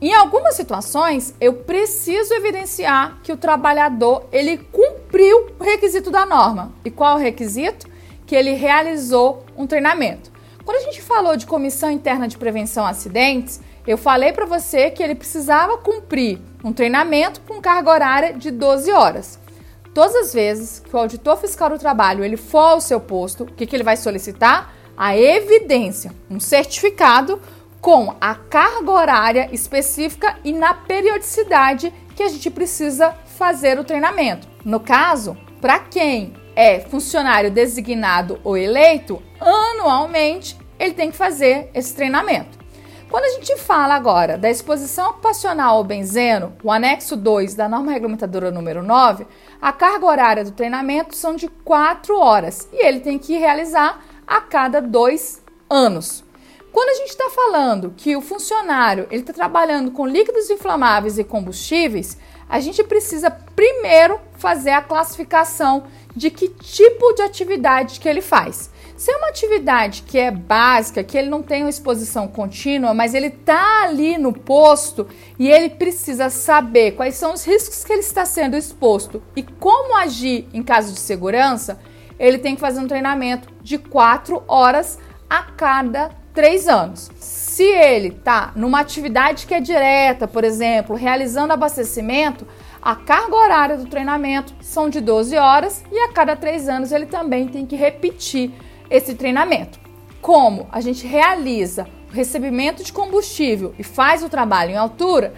Em 0.01 0.15
algumas 0.15 0.55
situações, 0.55 1.35
eu 1.41 1.53
preciso 1.55 2.33
evidenciar 2.35 3.19
que 3.23 3.33
o 3.33 3.37
trabalhador 3.37 4.27
ele 4.33 4.59
cumpriu 4.59 5.51
o 5.59 5.65
requisito 5.65 6.11
da 6.11 6.25
norma. 6.25 6.73
E 6.85 6.91
qual 6.91 7.13
é 7.13 7.21
o 7.21 7.25
requisito? 7.25 7.89
Que 8.27 8.35
ele 8.35 8.53
realizou 8.53 9.45
um 9.57 9.67
treinamento. 9.67 10.31
Quando 10.65 10.79
a 10.79 10.85
gente 10.85 11.01
falou 11.01 11.37
de 11.37 11.47
comissão 11.47 11.91
interna 11.91 12.27
de 12.27 12.39
prevenção 12.39 12.85
a 12.85 12.91
acidentes, 12.91 13.61
eu 13.87 13.97
falei 13.97 14.33
para 14.33 14.47
você 14.47 14.91
que 14.91 15.03
ele 15.03 15.15
precisava 15.15 15.79
cumprir 15.79 16.41
um 16.65 16.73
treinamento 16.73 17.41
com 17.43 17.61
carga 17.61 17.91
horária 17.91 18.33
de 18.33 18.51
12 18.51 18.91
horas. 18.93 19.39
Todas 19.97 20.15
as 20.15 20.35
vezes 20.35 20.79
que 20.79 20.95
o 20.95 20.99
auditor 20.99 21.39
fiscal 21.39 21.71
do 21.71 21.79
trabalho 21.79 22.23
ele 22.23 22.37
for 22.37 22.59
ao 22.59 22.83
seu 22.83 23.01
posto, 23.01 23.45
o 23.45 23.47
que, 23.47 23.65
que 23.65 23.75
ele 23.75 23.83
vai 23.83 23.97
solicitar? 23.97 24.75
A 24.95 25.17
evidência, 25.17 26.13
um 26.31 26.39
certificado 26.39 27.41
com 27.81 28.15
a 28.21 28.35
carga 28.35 28.91
horária 28.91 29.49
específica 29.53 30.37
e 30.45 30.53
na 30.53 30.75
periodicidade 30.75 31.91
que 32.15 32.23
a 32.23 32.29
gente 32.29 32.51
precisa 32.51 33.15
fazer 33.39 33.79
o 33.79 33.85
treinamento. 33.85 34.47
No 34.63 34.81
caso, 34.81 35.35
para 35.63 35.79
quem 35.79 36.35
é 36.55 36.79
funcionário 36.79 37.51
designado 37.51 38.39
ou 38.45 38.55
eleito, 38.55 39.23
anualmente 39.41 40.59
ele 40.79 40.93
tem 40.93 41.11
que 41.11 41.17
fazer 41.17 41.71
esse 41.73 41.95
treinamento. 41.95 42.67
Quando 43.09 43.25
a 43.25 43.31
gente 43.31 43.57
fala 43.57 43.95
agora 43.95 44.37
da 44.37 44.51
exposição 44.51 45.11
ocupacional 45.11 45.77
ao 45.77 45.85
benzeno, 45.85 46.53
o 46.63 46.73
anexo 46.73 47.17
2 47.17 47.55
da 47.55 47.69
norma 47.69 47.93
regulamentadora 47.93 48.51
número 48.51 48.83
9, 48.83 49.27
a 49.61 49.73
carga 49.73 50.07
horária 50.07 50.45
do 50.45 50.51
treinamento 50.51 51.15
são 51.15 51.35
de 51.35 51.49
4 51.49 52.19
horas 52.19 52.69
e 52.73 52.85
ele 52.85 53.01
tem 53.01 53.19
que 53.19 53.37
realizar 53.37 54.05
a 54.27 54.41
cada 54.41 54.81
dois 54.81 55.43
anos. 55.69 56.25
Quando 56.73 56.91
a 56.91 56.95
gente 56.95 57.09
está 57.09 57.31
falando 57.31 57.95
que 57.97 58.15
o 58.15 58.21
funcionário 58.21 59.07
ele 59.11 59.23
está 59.23 59.33
trabalhando 59.33 59.91
com 59.91 60.07
líquidos 60.07 60.51
inflamáveis 60.51 61.19
e 61.19 61.25
combustíveis, 61.25 62.19
a 62.49 62.61
gente 62.61 62.85
precisa 62.85 63.31
primeiro 63.31 64.21
fazer 64.37 64.71
a 64.71 64.83
classificação 64.83 65.85
de 66.15 66.31
que 66.31 66.49
tipo 66.49 67.13
de 67.15 67.23
atividade 67.23 67.99
que 67.99 68.09
ele 68.09 68.21
faz. 68.21 68.71
Se 68.97 69.13
é 69.13 69.17
uma 69.17 69.29
atividade 69.29 70.03
que 70.03 70.19
é 70.19 70.31
básica, 70.31 71.05
que 71.05 71.19
ele 71.19 71.29
não 71.29 71.43
tem 71.43 71.63
uma 71.63 71.71
exposição 71.71 72.27
contínua, 72.27 72.95
mas 72.95 73.13
ele 73.13 73.27
está 73.27 73.83
ali 73.83 74.17
no 74.17 74.33
posto 74.33 75.07
e 75.39 75.51
ele 75.51 75.69
precisa 75.69 76.31
saber 76.31 76.93
quais 76.93 77.15
são 77.15 77.35
os 77.35 77.47
riscos 77.47 77.85
que 77.85 77.93
ele 77.93 78.01
está 78.01 78.25
sendo 78.25 78.57
exposto 78.57 79.23
e 79.37 79.43
como 79.43 79.95
agir 79.99 80.49
em 80.55 80.63
caso 80.63 80.95
de 80.95 80.99
segurança, 80.99 81.79
ele 82.19 82.39
tem 82.39 82.55
que 82.55 82.61
fazer 82.61 82.81
um 82.81 82.89
treinamento 82.89 83.53
de 83.61 83.77
4 83.77 84.43
horas 84.49 84.99
a 85.29 85.43
cada 85.43 86.11
3 86.33 86.67
anos. 86.67 87.11
Se 87.19 87.65
ele 87.65 88.09
está 88.09 88.53
numa 88.57 88.81
atividade 88.81 89.47
que 89.47 89.53
é 89.53 89.61
direta, 89.61 90.27
por 90.27 90.43
exemplo, 90.43 90.97
realizando 90.97 91.53
abastecimento, 91.53 92.47
a 92.81 92.97
carga 92.97 93.37
horária 93.37 93.77
do 93.77 93.87
treinamento 93.87 94.55
são 94.63 94.89
de 94.89 95.03
12 95.03 95.37
horas 95.37 95.85
e 95.93 95.99
a 95.99 96.13
cada 96.13 96.35
3 96.35 96.69
anos 96.69 96.93
ele 96.93 97.05
também 97.05 97.47
tem 97.49 97.67
que 97.67 97.77
repetir 97.77 98.55
esse 98.91 99.15
treinamento. 99.15 99.79
Como 100.21 100.67
a 100.73 100.81
gente 100.81 101.07
realiza 101.07 101.87
o 102.11 102.15
recebimento 102.15 102.83
de 102.83 102.93
combustível 102.93 103.75
e 103.79 103.83
faz 103.83 104.23
o 104.23 104.29
trabalho 104.29 104.71
em 104.73 104.77
altura, 104.77 105.35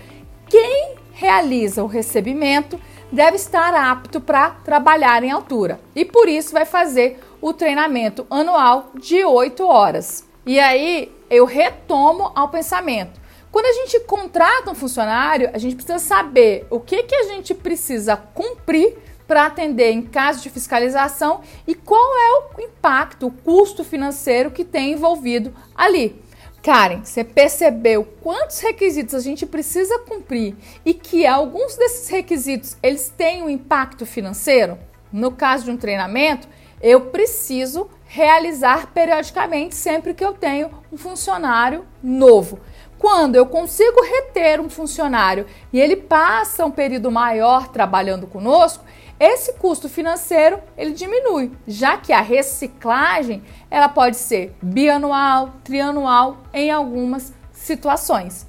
quem 0.49 0.95
realiza 1.13 1.83
o 1.83 1.87
recebimento 1.87 2.81
deve 3.11 3.37
estar 3.37 3.75
apto 3.75 4.21
para 4.21 4.51
trabalhar 4.51 5.23
em 5.23 5.31
altura 5.31 5.81
e 5.95 6.05
por 6.05 6.29
isso 6.29 6.53
vai 6.53 6.65
fazer 6.65 7.21
o 7.41 7.53
treinamento 7.53 8.27
anual 8.31 8.91
de 8.95 9.25
8 9.25 9.67
horas. 9.67 10.27
E 10.47 10.59
aí 10.59 11.13
eu 11.29 11.45
retomo 11.45 12.33
ao 12.35 12.49
pensamento. 12.49 13.21
Quando 13.51 13.67
a 13.67 13.73
gente 13.73 14.01
contrata 14.01 14.71
um 14.71 14.75
funcionário, 14.75 15.51
a 15.53 15.59
gente 15.59 15.75
precisa 15.75 15.99
saber 15.99 16.67
o 16.71 16.79
que, 16.81 17.03
que 17.03 17.15
a 17.15 17.25
gente 17.25 17.55
precisa 17.55 18.17
cumprir 18.17 18.97
para 19.29 19.45
atender 19.45 19.93
em 19.93 20.03
caso 20.03 20.43
de 20.43 20.49
fiscalização 20.49 21.43
e 21.67 21.75
qual 21.75 22.01
é 22.01 22.57
o 22.57 22.63
impacto, 22.63 23.27
o 23.27 23.31
custo 23.31 23.85
financeiro 23.85 24.51
que 24.51 24.65
tem 24.65 24.93
envolvido 24.93 25.55
ali. 25.77 26.21
Karen, 26.63 27.05
você 27.05 27.23
percebeu 27.23 28.05
quantos 28.21 28.59
requisitos 28.61 29.15
a 29.15 29.21
gente 29.21 29.47
precisa 29.47 30.01
cumprir 30.01 30.57
e 30.85 30.93
que 30.93 31.27
alguns 31.27 31.77
desses 31.77 32.09
requisitos 32.09 32.77
eles 32.83 33.13
têm 33.17 33.43
um 33.43 33.51
impacto 33.51 34.05
financeiro? 34.05 34.79
No 35.13 35.31
caso 35.31 35.67
de 35.67 35.71
um 35.71 35.77
treinamento, 35.77 36.49
eu 36.81 37.03
preciso 37.07 37.89
realizar 38.07 38.89
periodicamente 38.93 39.75
sempre 39.75 40.15
que 40.15 40.25
eu 40.25 40.33
tenho 40.33 40.71
um 40.91 40.97
funcionário 40.97 41.85
novo. 42.03 42.59
Quando 42.99 43.37
eu 43.37 43.47
consigo 43.47 44.03
reter 44.03 44.61
um 44.61 44.69
funcionário 44.69 45.47
e 45.73 45.81
ele 45.81 45.95
passa 45.95 46.65
um 46.65 46.71
período 46.71 47.11
maior 47.11 47.69
trabalhando 47.69 48.27
conosco, 48.27 48.85
esse 49.21 49.55
custo 49.55 49.89
financeiro 49.89 50.61
ele 50.77 50.93
diminui, 50.93 51.51
já 51.67 51.97
que 51.97 52.13
a 52.13 52.21
reciclagem 52.21 53.43
ela 53.69 53.89
pode 53.89 54.17
ser 54.17 54.55
bianual, 54.63 55.55
trianual 55.65 56.39
em 56.55 56.71
algumas 56.71 57.33
situações. 57.53 58.47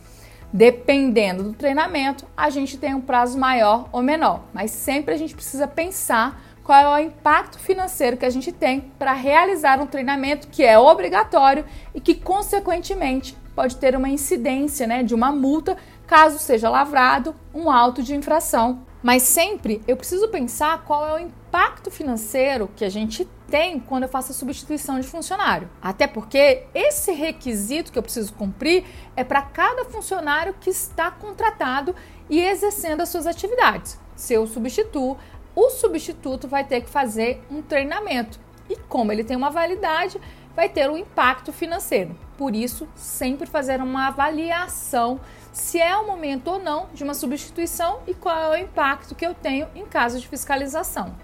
Dependendo 0.53 1.43
do 1.43 1.53
treinamento, 1.53 2.25
a 2.35 2.49
gente 2.49 2.77
tem 2.77 2.93
um 2.93 3.01
prazo 3.01 3.37
maior 3.37 3.89
ou 3.91 4.01
menor, 4.01 4.43
mas 4.53 4.71
sempre 4.71 5.13
a 5.13 5.17
gente 5.17 5.35
precisa 5.35 5.67
pensar 5.67 6.41
qual 6.63 6.79
é 6.97 7.01
o 7.01 7.07
impacto 7.07 7.57
financeiro 7.57 8.17
que 8.17 8.25
a 8.25 8.29
gente 8.29 8.51
tem 8.51 8.91
para 8.99 9.13
realizar 9.13 9.79
um 9.79 9.87
treinamento 9.87 10.47
que 10.49 10.63
é 10.63 10.77
obrigatório 10.77 11.65
e 11.95 12.01
que, 12.01 12.13
consequentemente, 12.13 13.35
pode 13.55 13.75
ter 13.77 13.95
uma 13.95 14.09
incidência 14.09 14.85
né, 14.85 15.01
de 15.01 15.15
uma 15.15 15.31
multa 15.31 15.75
caso 16.05 16.37
seja 16.37 16.69
lavrado 16.69 17.35
um 17.53 17.71
auto 17.71 18.01
de 18.03 18.15
infração 18.15 18.83
mas 19.01 19.23
sempre 19.23 19.81
eu 19.87 19.95
preciso 19.95 20.27
pensar 20.27 20.83
qual 20.83 21.07
é 21.07 21.13
o 21.13 21.19
impacto 21.19 21.89
financeiro 21.89 22.69
que 22.75 22.83
a 22.83 22.89
gente 22.89 23.27
tem 23.49 23.79
quando 23.79 24.03
eu 24.03 24.09
faço 24.09 24.31
a 24.31 24.35
substituição 24.35 24.99
de 24.99 25.07
funcionário. 25.07 25.69
Até 25.81 26.05
porque 26.05 26.63
esse 26.73 27.11
requisito 27.11 27.91
que 27.91 27.97
eu 27.97 28.03
preciso 28.03 28.33
cumprir 28.33 28.85
é 29.15 29.23
para 29.23 29.41
cada 29.41 29.85
funcionário 29.85 30.53
que 30.59 30.69
está 30.69 31.09
contratado 31.09 31.95
e 32.29 32.39
exercendo 32.39 33.01
as 33.01 33.09
suas 33.09 33.25
atividades. 33.25 33.99
Se 34.15 34.33
eu 34.33 34.45
substituo, 34.45 35.17
o 35.55 35.69
substituto 35.69 36.47
vai 36.47 36.63
ter 36.63 36.81
que 36.81 36.89
fazer 36.89 37.41
um 37.49 37.61
treinamento. 37.61 38.39
E 38.69 38.75
como 38.75 39.11
ele 39.11 39.23
tem 39.23 39.35
uma 39.35 39.49
validade, 39.49 40.21
vai 40.55 40.69
ter 40.69 40.89
um 40.89 40.97
impacto 40.97 41.51
financeiro. 41.51 42.15
Por 42.37 42.55
isso, 42.55 42.87
sempre 42.95 43.47
fazer 43.47 43.81
uma 43.81 44.07
avaliação 44.07 45.19
se 45.51 45.79
é 45.79 45.95
o 45.97 46.05
momento 46.05 46.49
ou 46.49 46.59
não 46.59 46.87
de 46.93 47.03
uma 47.03 47.13
substituição 47.13 47.99
e 48.07 48.13
qual 48.13 48.53
é 48.53 48.59
o 48.59 48.63
impacto 48.63 49.15
que 49.15 49.25
eu 49.25 49.33
tenho 49.33 49.67
em 49.75 49.85
caso 49.85 50.19
de 50.19 50.27
fiscalização. 50.27 51.15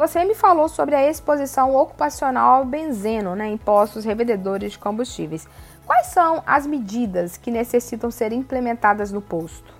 Você 0.00 0.24
me 0.24 0.34
falou 0.34 0.66
sobre 0.66 0.94
a 0.94 1.06
exposição 1.06 1.76
ocupacional 1.76 2.60
ao 2.60 2.64
benzeno 2.64 3.36
né, 3.36 3.48
em 3.48 3.58
postos 3.58 4.02
revendedores 4.02 4.72
de 4.72 4.78
combustíveis. 4.78 5.46
Quais 5.84 6.06
são 6.06 6.42
as 6.46 6.66
medidas 6.66 7.36
que 7.36 7.50
necessitam 7.50 8.10
ser 8.10 8.32
implementadas 8.32 9.12
no 9.12 9.20
posto? 9.20 9.74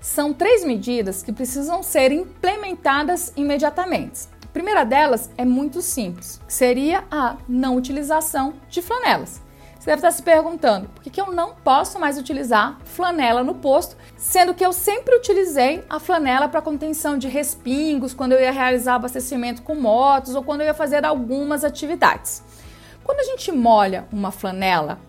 São 0.00 0.32
três 0.32 0.64
medidas 0.64 1.22
que 1.22 1.34
precisam 1.34 1.82
ser 1.82 2.12
implementadas 2.12 3.30
imediatamente. 3.36 4.26
A 4.42 4.48
primeira 4.52 4.84
delas 4.84 5.30
é 5.36 5.44
muito 5.44 5.82
simples, 5.82 6.40
seria 6.48 7.04
a 7.10 7.36
não 7.46 7.76
utilização 7.76 8.54
de 8.70 8.80
flanelas. 8.80 9.41
Você 9.82 9.90
deve 9.90 9.98
estar 9.98 10.12
se 10.12 10.22
perguntando 10.22 10.88
por 10.90 11.02
que, 11.02 11.10
que 11.10 11.20
eu 11.20 11.32
não 11.32 11.56
posso 11.56 11.98
mais 11.98 12.16
utilizar 12.16 12.78
flanela 12.84 13.42
no 13.42 13.56
posto, 13.56 13.96
sendo 14.16 14.54
que 14.54 14.64
eu 14.64 14.72
sempre 14.72 15.16
utilizei 15.16 15.84
a 15.90 15.98
flanela 15.98 16.48
para 16.48 16.62
contenção 16.62 17.18
de 17.18 17.26
respingos, 17.26 18.14
quando 18.14 18.30
eu 18.30 18.40
ia 18.40 18.52
realizar 18.52 18.94
abastecimento 18.94 19.62
com 19.62 19.74
motos 19.74 20.36
ou 20.36 20.44
quando 20.44 20.60
eu 20.60 20.68
ia 20.68 20.72
fazer 20.72 21.04
algumas 21.04 21.64
atividades. 21.64 22.44
Quando 23.02 23.18
a 23.18 23.24
gente 23.24 23.50
molha 23.50 24.06
uma 24.12 24.30
flanela, 24.30 25.00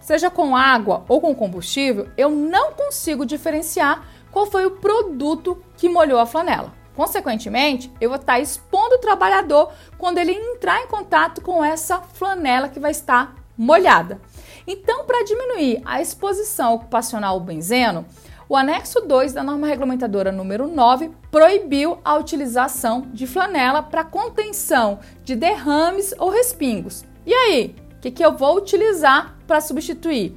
seja 0.00 0.30
com 0.30 0.56
água 0.56 1.04
ou 1.08 1.20
com 1.20 1.34
combustível, 1.34 2.08
eu 2.16 2.30
não 2.30 2.72
consigo 2.72 3.26
diferenciar 3.26 4.02
qual 4.30 4.46
foi 4.46 4.64
o 4.64 4.78
produto 4.78 5.62
que 5.76 5.90
molhou 5.90 6.18
a 6.18 6.24
flanela. 6.24 6.72
Consequentemente, 6.96 7.92
eu 8.00 8.08
vou 8.08 8.18
estar 8.18 8.40
expondo 8.40 8.94
o 8.94 9.00
trabalhador 9.00 9.70
quando 9.98 10.16
ele 10.16 10.32
entrar 10.32 10.80
em 10.80 10.86
contato 10.86 11.42
com 11.42 11.62
essa 11.62 12.00
flanela 12.00 12.70
que 12.70 12.80
vai 12.80 12.92
estar 12.92 13.41
molhada. 13.62 14.20
Então, 14.66 15.04
para 15.04 15.24
diminuir 15.24 15.80
a 15.84 16.00
exposição 16.00 16.74
ocupacional 16.74 17.34
ao 17.34 17.40
benzeno, 17.40 18.04
o 18.48 18.56
anexo 18.56 19.00
2 19.00 19.32
da 19.32 19.42
norma 19.42 19.66
regulamentadora 19.66 20.30
número 20.30 20.66
9 20.66 21.10
proibiu 21.30 21.98
a 22.04 22.16
utilização 22.16 23.06
de 23.12 23.26
flanela 23.26 23.82
para 23.82 24.04
contenção 24.04 24.98
de 25.24 25.34
derrames 25.34 26.12
ou 26.18 26.28
respingos. 26.28 27.04
E 27.24 27.32
aí, 27.32 27.74
o 27.96 28.00
que, 28.00 28.10
que 28.10 28.24
eu 28.24 28.36
vou 28.36 28.56
utilizar 28.56 29.36
para 29.46 29.60
substituir? 29.60 30.36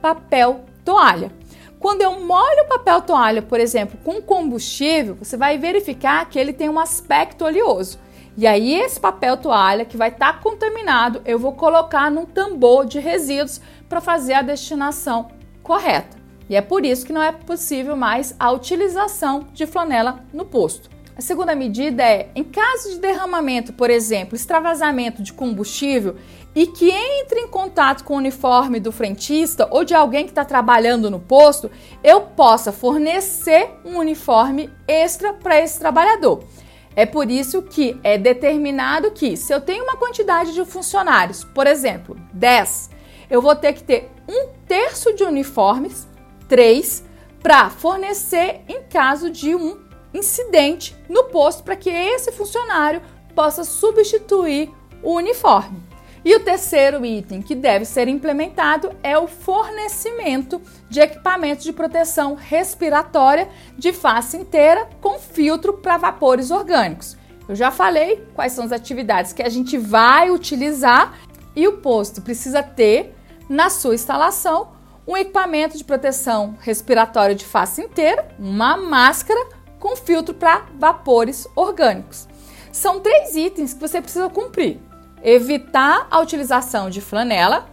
Papel 0.00 0.64
toalha. 0.84 1.32
Quando 1.78 2.02
eu 2.02 2.20
molho 2.20 2.64
o 2.64 2.68
papel 2.68 3.00
toalha, 3.02 3.42
por 3.42 3.58
exemplo, 3.58 3.98
com 4.04 4.20
combustível, 4.20 5.14
você 5.14 5.36
vai 5.36 5.58
verificar 5.58 6.28
que 6.28 6.38
ele 6.38 6.52
tem 6.52 6.68
um 6.68 6.78
aspecto 6.78 7.44
oleoso. 7.44 7.98
E 8.36 8.46
aí 8.46 8.74
esse 8.74 9.00
papel 9.00 9.36
toalha 9.38 9.86
que 9.86 9.96
vai 9.96 10.10
estar 10.10 10.34
tá 10.34 10.38
contaminado, 10.38 11.22
eu 11.24 11.38
vou 11.38 11.52
colocar 11.52 12.10
num 12.10 12.26
tambor 12.26 12.84
de 12.84 12.98
resíduos 12.98 13.60
para 13.88 14.00
fazer 14.00 14.34
a 14.34 14.42
destinação 14.42 15.28
correta. 15.62 16.18
E 16.48 16.54
é 16.54 16.60
por 16.60 16.84
isso 16.84 17.06
que 17.06 17.12
não 17.12 17.22
é 17.22 17.32
possível 17.32 17.96
mais 17.96 18.36
a 18.38 18.52
utilização 18.52 19.46
de 19.54 19.66
flanela 19.66 20.20
no 20.34 20.44
posto. 20.44 20.90
A 21.16 21.22
segunda 21.22 21.54
medida 21.54 22.02
é, 22.02 22.28
em 22.34 22.44
caso 22.44 22.90
de 22.90 22.98
derramamento, 22.98 23.72
por 23.72 23.88
exemplo, 23.88 24.36
extravasamento 24.36 25.22
de 25.22 25.32
combustível 25.32 26.16
e 26.54 26.66
que 26.66 26.90
entre 26.90 27.40
em 27.40 27.48
contato 27.48 28.04
com 28.04 28.14
o 28.14 28.18
uniforme 28.18 28.78
do 28.78 28.92
frentista 28.92 29.66
ou 29.70 29.82
de 29.82 29.94
alguém 29.94 30.24
que 30.24 30.30
está 30.30 30.44
trabalhando 30.44 31.10
no 31.10 31.18
posto, 31.18 31.70
eu 32.04 32.20
possa 32.20 32.70
fornecer 32.70 33.70
um 33.82 33.96
uniforme 33.96 34.68
extra 34.86 35.32
para 35.32 35.58
esse 35.58 35.78
trabalhador. 35.78 36.44
É 36.96 37.04
por 37.04 37.30
isso 37.30 37.60
que 37.60 38.00
é 38.02 38.16
determinado 38.16 39.10
que, 39.10 39.36
se 39.36 39.52
eu 39.52 39.60
tenho 39.60 39.84
uma 39.84 39.98
quantidade 39.98 40.54
de 40.54 40.64
funcionários, 40.64 41.44
por 41.44 41.66
exemplo, 41.66 42.16
10, 42.32 42.90
eu 43.28 43.42
vou 43.42 43.54
ter 43.54 43.74
que 43.74 43.82
ter 43.84 44.10
um 44.26 44.48
terço 44.66 45.12
de 45.12 45.22
uniformes, 45.22 46.08
3, 46.48 47.04
para 47.42 47.68
fornecer 47.68 48.62
em 48.66 48.82
caso 48.84 49.30
de 49.30 49.54
um 49.54 49.78
incidente 50.14 50.96
no 51.06 51.24
posto, 51.24 51.62
para 51.62 51.76
que 51.76 51.90
esse 51.90 52.32
funcionário 52.32 53.02
possa 53.34 53.62
substituir 53.62 54.72
o 55.02 55.12
uniforme. 55.16 55.85
E 56.26 56.34
o 56.34 56.40
terceiro 56.40 57.06
item 57.06 57.40
que 57.40 57.54
deve 57.54 57.84
ser 57.84 58.08
implementado 58.08 58.90
é 59.00 59.16
o 59.16 59.28
fornecimento 59.28 60.60
de 60.90 60.98
equipamentos 60.98 61.62
de 61.62 61.72
proteção 61.72 62.34
respiratória 62.34 63.48
de 63.78 63.92
face 63.92 64.36
inteira 64.36 64.88
com 65.00 65.20
filtro 65.20 65.74
para 65.74 65.96
vapores 65.96 66.50
orgânicos. 66.50 67.16
Eu 67.48 67.54
já 67.54 67.70
falei 67.70 68.26
quais 68.34 68.50
são 68.54 68.64
as 68.64 68.72
atividades 68.72 69.32
que 69.32 69.40
a 69.40 69.48
gente 69.48 69.78
vai 69.78 70.28
utilizar 70.32 71.16
e 71.54 71.68
o 71.68 71.74
posto 71.74 72.20
precisa 72.20 72.60
ter 72.60 73.14
na 73.48 73.70
sua 73.70 73.94
instalação 73.94 74.72
um 75.06 75.16
equipamento 75.16 75.78
de 75.78 75.84
proteção 75.84 76.56
respiratória 76.60 77.36
de 77.36 77.44
face 77.44 77.80
inteira, 77.82 78.26
uma 78.36 78.76
máscara 78.76 79.46
com 79.78 79.94
filtro 79.94 80.34
para 80.34 80.66
vapores 80.76 81.46
orgânicos. 81.54 82.26
São 82.72 82.98
três 82.98 83.36
itens 83.36 83.72
que 83.72 83.80
você 83.80 84.02
precisa 84.02 84.28
cumprir: 84.28 84.80
evitar 85.26 86.06
a 86.08 86.20
utilização 86.20 86.88
de 86.88 87.00
flanela, 87.00 87.68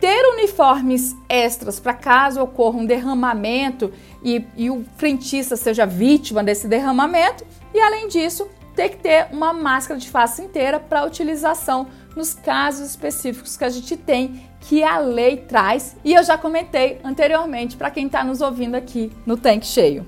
ter 0.00 0.24
uniformes 0.32 1.14
extras 1.28 1.78
para 1.78 1.92
caso 1.92 2.40
ocorra 2.40 2.78
um 2.78 2.86
derramamento 2.86 3.92
e, 4.24 4.46
e, 4.56 4.70
o 4.70 4.82
frentista 4.96 5.56
seja 5.56 5.84
vítima 5.84 6.42
desse 6.42 6.66
derramamento, 6.66 7.44
e 7.74 7.78
além 7.78 8.08
disso, 8.08 8.48
ter 8.74 8.88
que 8.90 8.96
ter 8.96 9.28
uma 9.30 9.52
máscara 9.52 10.00
de 10.00 10.08
face 10.08 10.42
inteira 10.42 10.80
para 10.80 11.04
utilização 11.04 11.86
nos 12.14 12.32
casos 12.32 12.90
específicos 12.90 13.56
que 13.56 13.64
a 13.64 13.68
gente 13.68 13.94
tem 13.96 14.46
que 14.60 14.82
a 14.82 14.98
lei 14.98 15.36
traz 15.36 15.96
e 16.02 16.14
eu 16.14 16.24
já 16.24 16.36
comentei 16.36 16.98
anteriormente 17.04 17.76
para 17.76 17.90
quem 17.90 18.06
está 18.06 18.24
nos 18.24 18.40
ouvindo 18.40 18.74
aqui 18.74 19.12
no 19.24 19.36
Tanque 19.36 19.66
Cheio. 19.66 20.06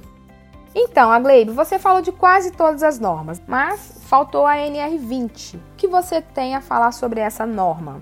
Então, 0.75 1.11
Agleibe, 1.11 1.51
você 1.51 1.79
falou 1.79 2.03
de 2.03 2.13
quase 2.13 2.51
todas 2.53 2.83
as 2.83 2.99
normas, 2.99 3.41
mas 3.47 3.98
faltou 4.09 4.47
a 4.47 4.57
NR20. 4.57 5.57
O 5.57 5.61
que 5.77 5.87
você 5.87 6.23
tem 6.23 6.55
a 6.55 6.63
falar 6.63 6.93
sobre 6.93 7.21
essa 7.21 7.45
norma? 7.45 8.01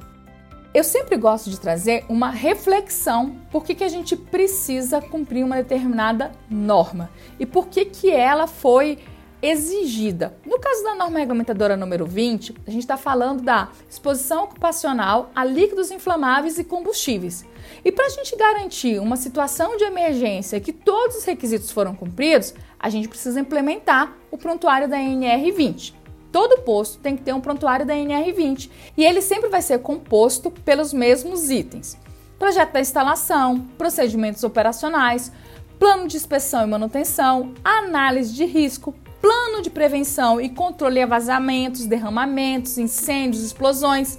Eu 0.73 0.85
sempre 0.85 1.17
gosto 1.17 1.51
de 1.51 1.59
trazer 1.59 2.05
uma 2.09 2.31
reflexão 2.31 3.35
por 3.51 3.65
que, 3.65 3.75
que 3.75 3.83
a 3.83 3.89
gente 3.89 4.15
precisa 4.15 5.01
cumprir 5.01 5.45
uma 5.45 5.57
determinada 5.57 6.31
norma 6.49 7.11
e 7.41 7.45
por 7.45 7.67
que, 7.67 7.85
que 7.87 8.09
ela 8.09 8.47
foi 8.47 9.01
exigida. 9.43 10.37
No 10.47 10.61
caso 10.61 10.85
da 10.85 10.95
norma 10.95 11.19
regulamentadora 11.19 11.77
número 11.77 12.07
20, 12.07 12.55
a 12.67 12.71
gente 12.71 12.83
está 12.83 12.97
falando 12.97 13.43
da 13.43 13.71
exposição 13.91 14.45
ocupacional 14.45 15.31
a 15.35 15.45
líquidos 15.45 15.91
inflamáveis 15.91 16.57
e 16.57 16.63
combustíveis. 16.63 17.45
E 17.85 17.91
para 17.91 18.07
a 18.07 18.11
gente 18.11 18.37
garantir 18.37 19.01
uma 19.01 19.17
situação 19.17 19.77
de 19.77 19.83
emergência 19.83 20.61
que 20.61 20.73
todos 20.73 21.17
os 21.17 21.25
requisitos 21.25 21.71
foram 21.73 21.97
cumpridos, 21.97 22.55
a 22.79 22.89
gente 22.89 23.09
precisa 23.09 23.41
implementar 23.41 24.17
o 24.31 24.39
prontuário 24.39 24.89
da 24.89 24.97
NR20. 24.97 25.95
Todo 26.31 26.63
posto 26.63 26.99
tem 26.99 27.17
que 27.17 27.23
ter 27.23 27.33
um 27.33 27.41
prontuário 27.41 27.87
da 27.87 27.95
NR20 27.95 28.71
e 28.97 29.05
ele 29.05 29.23
sempre 29.23 29.49
vai 29.49 29.63
ser 29.63 29.79
composto 29.79 30.51
pelos 30.51 30.93
mesmos 30.93 31.51
itens: 31.51 31.97
projeto 32.39 32.73
da 32.73 32.81
instalação, 32.81 33.61
procedimentos 33.79 34.45
operacionais, 34.45 35.33
plano 35.79 36.07
de 36.07 36.17
inspeção 36.17 36.63
e 36.65 36.71
manutenção, 36.71 37.55
análise 37.65 38.35
de 38.35 38.45
risco, 38.45 38.95
plano 39.21 39.63
de 39.63 39.71
prevenção 39.71 40.41
e 40.41 40.49
controle 40.49 41.01
a 41.01 41.07
vazamentos, 41.07 41.87
derramamentos, 41.87 42.79
incêndios, 42.79 43.43
explosões. 43.43 44.19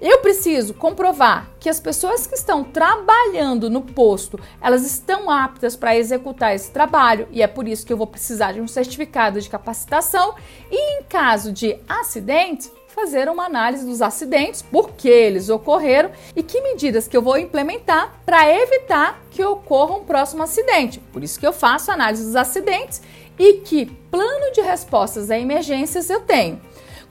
Eu 0.00 0.20
preciso 0.20 0.74
comprovar 0.74 1.50
que 1.58 1.68
as 1.68 1.80
pessoas 1.80 2.24
que 2.24 2.36
estão 2.36 2.62
trabalhando 2.62 3.68
no 3.68 3.82
posto, 3.82 4.38
elas 4.60 4.86
estão 4.86 5.28
aptas 5.28 5.74
para 5.74 5.96
executar 5.96 6.54
esse 6.54 6.70
trabalho 6.70 7.26
e 7.32 7.42
é 7.42 7.48
por 7.48 7.66
isso 7.66 7.84
que 7.84 7.92
eu 7.92 7.96
vou 7.96 8.06
precisar 8.06 8.52
de 8.52 8.60
um 8.60 8.68
certificado 8.68 9.40
de 9.40 9.50
capacitação 9.50 10.36
e 10.70 11.00
em 11.00 11.02
caso 11.02 11.52
de 11.52 11.76
acidente, 11.88 12.70
fazer 12.86 13.28
uma 13.28 13.46
análise 13.46 13.84
dos 13.84 14.00
acidentes, 14.00 14.62
por 14.62 14.90
que 14.90 15.08
eles 15.08 15.48
ocorreram 15.48 16.10
e 16.34 16.42
que 16.44 16.60
medidas 16.60 17.08
que 17.08 17.16
eu 17.16 17.22
vou 17.22 17.36
implementar 17.36 18.14
para 18.24 18.52
evitar 18.52 19.20
que 19.30 19.44
ocorra 19.44 19.96
um 19.96 20.04
próximo 20.04 20.44
acidente. 20.44 21.00
Por 21.12 21.24
isso 21.24 21.38
que 21.40 21.46
eu 21.46 21.52
faço 21.52 21.90
análise 21.90 22.24
dos 22.24 22.36
acidentes 22.36 23.02
e 23.38 23.54
que 23.54 23.86
plano 24.10 24.52
de 24.52 24.60
respostas 24.60 25.30
a 25.30 25.38
emergências 25.38 26.10
eu 26.10 26.20
tenho. 26.20 26.60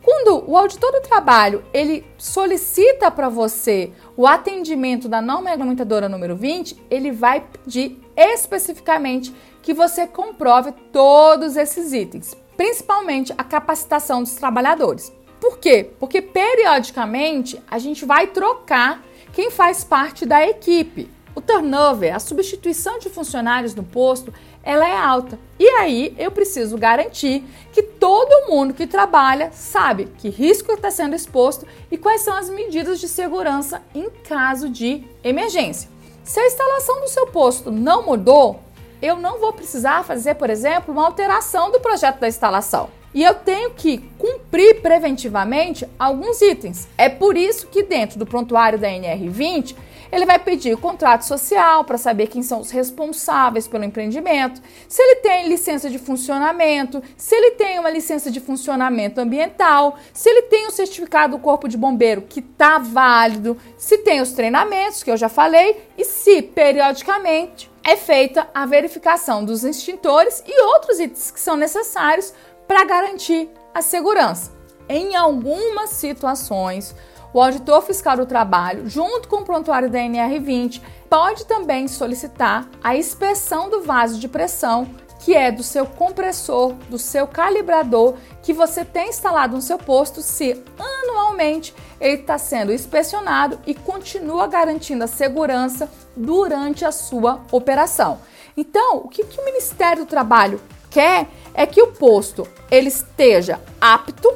Quando 0.08 0.50
o 0.50 0.56
auditor 0.56 0.89
do 0.93 1.02
trabalho 1.02 1.65
ele 1.74 2.08
solicita 2.17 3.12
para 3.12 3.28
você 3.28 3.91
o 4.15 4.26
atendimento 4.26 5.10
da 5.10 5.22
norma 5.22 5.50
regulamentadora 5.50 6.08
número 6.08 6.34
20, 6.34 6.82
ele 6.89 7.12
vai 7.12 7.41
pedir 7.41 8.00
especificamente 8.15 9.36
que 9.62 9.74
você 9.74 10.08
comprove 10.08 10.72
todos 10.93 11.58
esses 11.58 11.91
itens, 11.91 12.38
principalmente 12.56 13.34
a 13.38 13.43
capacitação 13.43 14.24
dos 14.24 14.36
trabalhadores. 14.36 15.12
Por 15.41 15.58
quê? 15.58 15.91
Porque 16.00 16.22
periodicamente 16.22 17.62
a 17.70 17.78
gente 17.78 18.06
vai 18.06 18.28
trocar 18.28 19.04
quem 19.34 19.52
faz 19.52 19.84
parte 19.84 20.26
da 20.26 20.41
equipe. 20.41 21.10
O 21.36 21.41
turnover, 21.41 22.15
a 22.15 22.20
substituição 22.20 22.98
de 22.98 23.10
funcionários 23.10 23.76
no 23.76 23.84
posto, 23.84 24.34
ela 24.67 24.86
é 24.86 24.97
alta. 24.97 25.39
E 25.58 25.65
aí 25.65 26.13
eu 26.19 26.30
preciso 26.30 26.77
garantir 26.77 27.41
que 27.71 27.82
todo 27.82 28.51
mundo 28.51 28.73
que 28.73 28.86
trabalha 28.86 29.49
sabe 29.53 30.10
que 30.17 30.27
risco 30.27 30.73
está 30.73 30.91
sendo 30.91 31.15
exposto 31.15 31.65
e 31.89 31.97
quais 31.97 32.19
são 32.19 32.36
as 32.36 32.49
medidas 32.49 32.99
de 32.99 33.08
segurança 33.08 33.82
em 33.95 34.10
caso 34.27 34.67
de 34.67 35.06
emergência. 35.23 35.89
Se 36.21 36.41
a 36.41 36.45
instalação 36.45 36.99
do 36.99 37.08
seu 37.08 37.27
posto 37.27 37.71
não 37.71 38.06
mudou, 38.06 38.60
eu 39.01 39.15
não 39.15 39.39
vou 39.39 39.53
precisar 39.53 40.03
fazer, 40.03 40.36
por 40.36 40.49
exemplo, 40.49 40.93
uma 40.93 41.06
alteração 41.06 41.71
do 41.71 41.80
projeto 41.80 42.19
da 42.19 42.27
instalação. 42.27 42.89
E 43.13 43.23
eu 43.23 43.36
tenho 43.36 43.71
que 43.71 43.99
cumprir 44.17 44.82
preventivamente 44.82 45.88
alguns 45.97 46.41
itens. 46.41 46.89
É 46.97 47.08
por 47.08 47.38
isso 47.38 47.67
que 47.67 47.84
dentro 47.84 48.19
do 48.19 48.25
prontuário 48.25 48.77
da 48.77 48.89
NR20 48.89 49.75
ele 50.12 50.26
vai 50.26 50.39
pedir 50.39 50.74
o 50.74 50.78
contrato 50.78 51.24
social 51.24 51.84
para 51.84 51.98
saber 51.98 52.28
quem 52.28 52.43
são 52.43 52.60
os 52.60 52.72
responsáveis 52.72 53.67
pelo 53.67 53.84
empreendimento, 53.84 54.62
se 54.88 55.02
ele 55.02 55.15
tem 55.17 55.48
licença 55.48 55.89
de 55.89 56.00
funcionamento, 56.00 57.02
se 57.15 57.36
ele 57.36 57.52
tem 57.52 57.80
uma 57.80 57.89
licença 57.89 58.30
de 58.32 58.39
funcionamento 58.39 59.20
ambiental, 59.20 59.98
se 60.13 60.30
ele 60.30 60.43
tem 60.43 60.67
o 60.67 60.72
certificado 60.72 61.38
do 61.38 61.41
Corpo 61.41 61.67
de 61.67 61.78
Bombeiro 61.78 62.22
que 62.22 62.39
está 62.39 62.78
válido, 62.78 63.58
se 63.78 63.98
tem 64.00 64.22
os 64.22 64.32
treinamentos 64.32 65.04
que 65.04 65.12
eu 65.12 65.17
já 65.17 65.30
falei 65.30 65.82
e 65.98 66.06
se 66.06 66.41
periodicamente 66.41 67.70
é 67.84 67.96
feita 67.96 68.50
a 68.54 68.65
verificação 68.65 69.46
dos 69.46 69.63
extintores 69.63 70.43
e 70.46 70.62
outros 70.62 71.00
itens 71.00 71.32
que 71.32 71.39
são 71.39 71.56
necessários 71.56 72.34
para 72.67 72.84
garantir 72.84 73.50
a 73.74 73.82
segurança. 73.82 74.52
Em 74.89 75.15
algumas 75.15 75.91
situações, 75.91 76.93
o 77.34 77.42
auditor 77.42 77.82
fiscal 77.82 78.18
do 78.18 78.26
trabalho, 78.26 78.90
junto 78.90 79.28
com 79.28 79.38
o 79.38 79.46
prontuário 79.46 79.90
da 79.90 80.00
NR20, 80.00 80.82
pode 81.10 81.46
também 81.46 81.88
solicitar 81.88 82.68
a 82.84 82.96
inspeção 82.96 83.70
do 83.70 83.82
vaso 83.82 84.20
de 84.20 84.28
pressão, 84.28 84.88
que 85.20 85.36
é 85.36 85.52
do 85.52 85.63
seu 85.63 85.86
compressor, 85.86 86.74
do 86.90 86.98
seu 86.98 87.28
calibrador 87.28 88.16
que 88.42 88.54
você 88.54 88.86
tem 88.86 89.10
instalado 89.10 89.56
no 89.56 89.62
seu 89.62 89.78
posto, 89.78 90.22
se 90.22 90.63
anualmente 90.80 91.74
ele 92.00 92.22
está 92.22 92.38
sendo 92.38 92.72
inspecionado 92.72 93.60
e 93.66 93.74
continua 93.74 94.48
garantindo 94.48 95.04
a 95.04 95.08
segurança 95.08 95.90
durante 96.16 96.86
a 96.86 96.92
sua 96.92 97.42
operação. 97.52 98.20
Então, 98.56 98.98
o 98.98 99.10
que, 99.10 99.24
que 99.24 99.40
o 99.40 99.46
Ministério 99.46 100.06
do 100.06 100.10
Trabalho 100.10 100.62
quer 100.90 101.28
é 101.54 101.66
que 101.66 101.82
o 101.82 101.92
posto 101.92 102.48
ele 102.72 102.88
esteja 102.88 103.60
apto 103.80 104.34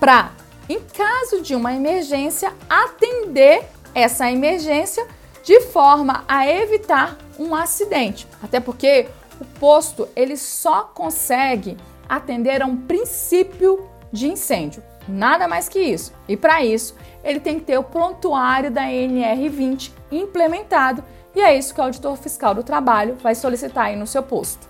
para, 0.00 0.32
em 0.68 0.80
caso 0.80 1.40
de 1.40 1.54
uma 1.54 1.74
emergência, 1.74 2.52
atender 2.68 3.64
essa 3.94 4.30
emergência 4.30 5.06
de 5.42 5.60
forma 5.60 6.24
a 6.26 6.48
evitar 6.48 7.16
um 7.38 7.54
acidente. 7.54 8.26
Até 8.42 8.60
porque 8.60 9.08
o 9.40 9.44
posto 9.58 10.08
ele 10.16 10.36
só 10.36 10.82
consegue 10.82 11.76
atender 12.08 12.62
a 12.62 12.66
um 12.66 12.76
princípio 12.76 13.88
de 14.12 14.28
incêndio, 14.28 14.82
nada 15.08 15.48
mais 15.48 15.68
que 15.68 15.78
isso. 15.78 16.12
E 16.28 16.36
para 16.36 16.64
isso, 16.64 16.94
ele 17.22 17.40
tem 17.40 17.58
que 17.58 17.64
ter 17.64 17.78
o 17.78 17.82
prontuário 17.82 18.70
da 18.70 18.84
NR20 18.84 19.90
implementado, 20.10 21.02
e 21.34 21.40
é 21.40 21.56
isso 21.56 21.74
que 21.74 21.80
o 21.80 21.84
auditor 21.84 22.16
fiscal 22.16 22.54
do 22.54 22.62
trabalho 22.62 23.16
vai 23.16 23.34
solicitar 23.34 23.86
aí 23.86 23.96
no 23.96 24.06
seu 24.06 24.22
posto. 24.22 24.68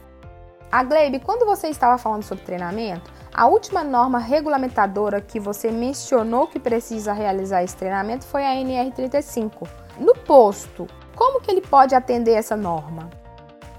A 0.73 0.83
Gleibe, 0.83 1.21
quando 1.21 1.45
você 1.45 1.69
estava 1.69 1.99
falando 1.99 2.23
sobre 2.23 2.45
treinamento, 2.45 3.13
a 3.35 3.49
última 3.49 3.83
norma 3.83 4.21
regulamentadora 4.21 5.21
que 5.21 5.41
você 5.41 5.69
mencionou 5.73 6.47
que 6.47 6.61
precisa 6.61 7.13
realizar 7.13 7.65
esse 7.65 7.77
treinamento 7.77 8.25
foi 8.25 8.47
a 8.47 8.55
NR35. 8.55 9.69
No 9.99 10.15
posto, 10.15 10.87
como 11.17 11.41
que 11.41 11.51
ele 11.51 11.61
pode 11.61 11.97
atender 11.97 12.35
essa 12.35 12.57
norma? 12.57 13.11